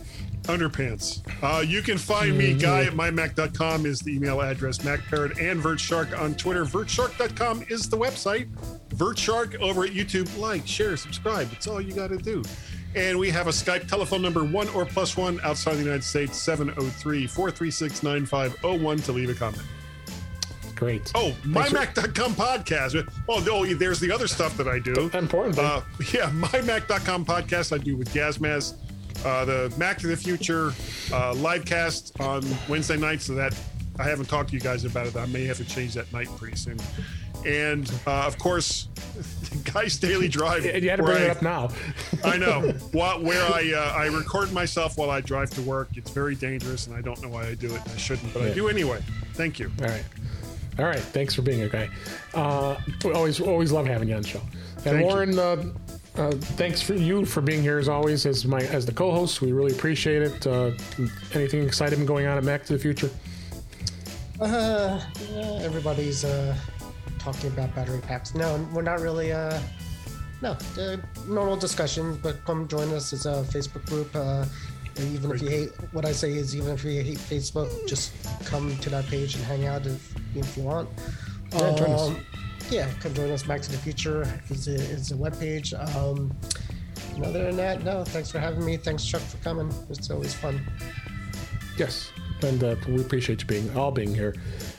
[0.44, 1.20] Underpants.
[1.42, 2.60] Uh, you can find me, mm-hmm.
[2.60, 6.64] guy at mymac.com is the email address, MacParrot and VertShark on Twitter.
[6.64, 8.48] VertShark.com is the website.
[8.94, 10.38] VertShark over at YouTube.
[10.38, 11.52] Like, share, subscribe.
[11.52, 12.42] It's all you got to do.
[12.94, 16.36] And we have a Skype telephone number one or plus one outside the United States,
[16.38, 19.62] 703 436 9501 to leave a comment.
[20.74, 21.10] Great.
[21.14, 23.08] Oh, mymac.com podcast.
[23.28, 25.10] Oh, no, there's the other stuff that I do.
[25.12, 25.58] Important.
[25.58, 25.82] Uh,
[26.12, 28.74] yeah, mymac.com podcast I do with Gazmaz.
[29.24, 30.72] uh, the Mac to the Future
[31.12, 33.24] uh, live cast on Wednesday nights.
[33.26, 33.58] So that
[33.98, 35.16] I haven't talked to you guys about it.
[35.16, 36.78] I may have to change that night pretty soon.
[37.46, 38.88] And uh, of course,
[39.72, 40.64] Guy's Daily Drive.
[40.64, 41.70] Yeah, you had to where bring it up now.
[42.24, 42.72] I know.
[42.92, 45.90] What, where I uh, I record myself while I drive to work.
[45.94, 47.82] It's very dangerous, and I don't know why I do it.
[47.82, 49.00] And I shouldn't, but I do anyway.
[49.34, 49.70] Thank you.
[49.80, 50.04] All right.
[50.78, 50.98] All right.
[50.98, 51.88] Thanks for being a guy.
[52.34, 54.40] Uh, we always always love having you on the show.
[54.76, 55.06] And Thank you.
[55.06, 55.64] Lauren, uh,
[56.16, 59.40] uh, thanks for you for being here as always as my as the co-host.
[59.40, 60.46] We really appreciate it.
[60.46, 60.72] Uh,
[61.34, 63.10] anything exciting going on at Mac to the Future?
[64.40, 65.00] Uh,
[65.30, 66.56] yeah, everybody's uh,
[67.18, 68.34] talking about battery packs.
[68.34, 69.32] No, we're not really.
[69.32, 69.58] Uh,
[70.40, 70.96] no, uh,
[71.26, 73.12] normal discussions, but come join us.
[73.12, 74.14] It's a Facebook group.
[74.14, 74.44] Uh,
[75.00, 78.12] even if you hate what I say is, even if you hate Facebook, just
[78.44, 80.88] come to that page and hang out if, if you want.
[81.52, 82.08] Yeah, join us.
[82.08, 82.26] Um,
[82.70, 83.46] yeah, come join us.
[83.46, 85.72] Mac to the Future is a, is a webpage.
[85.96, 86.36] Um,
[87.14, 88.76] and other than that, no, thanks for having me.
[88.76, 89.72] Thanks, Chuck, for coming.
[89.90, 90.60] It's always fun.
[91.76, 92.10] Yes.
[92.42, 94.34] And uh, we appreciate you being all being here.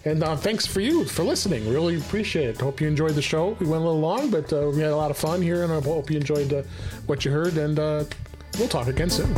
[0.06, 1.70] And uh, thanks for you for listening.
[1.70, 2.62] Really appreciate it.
[2.62, 3.58] Hope you enjoyed the show.
[3.60, 5.72] We went a little long, but uh, we had a lot of fun here, and
[5.74, 6.64] I hope you enjoyed uh,
[7.06, 7.58] what you heard.
[7.58, 8.06] And uh,
[8.58, 9.36] we'll talk again soon.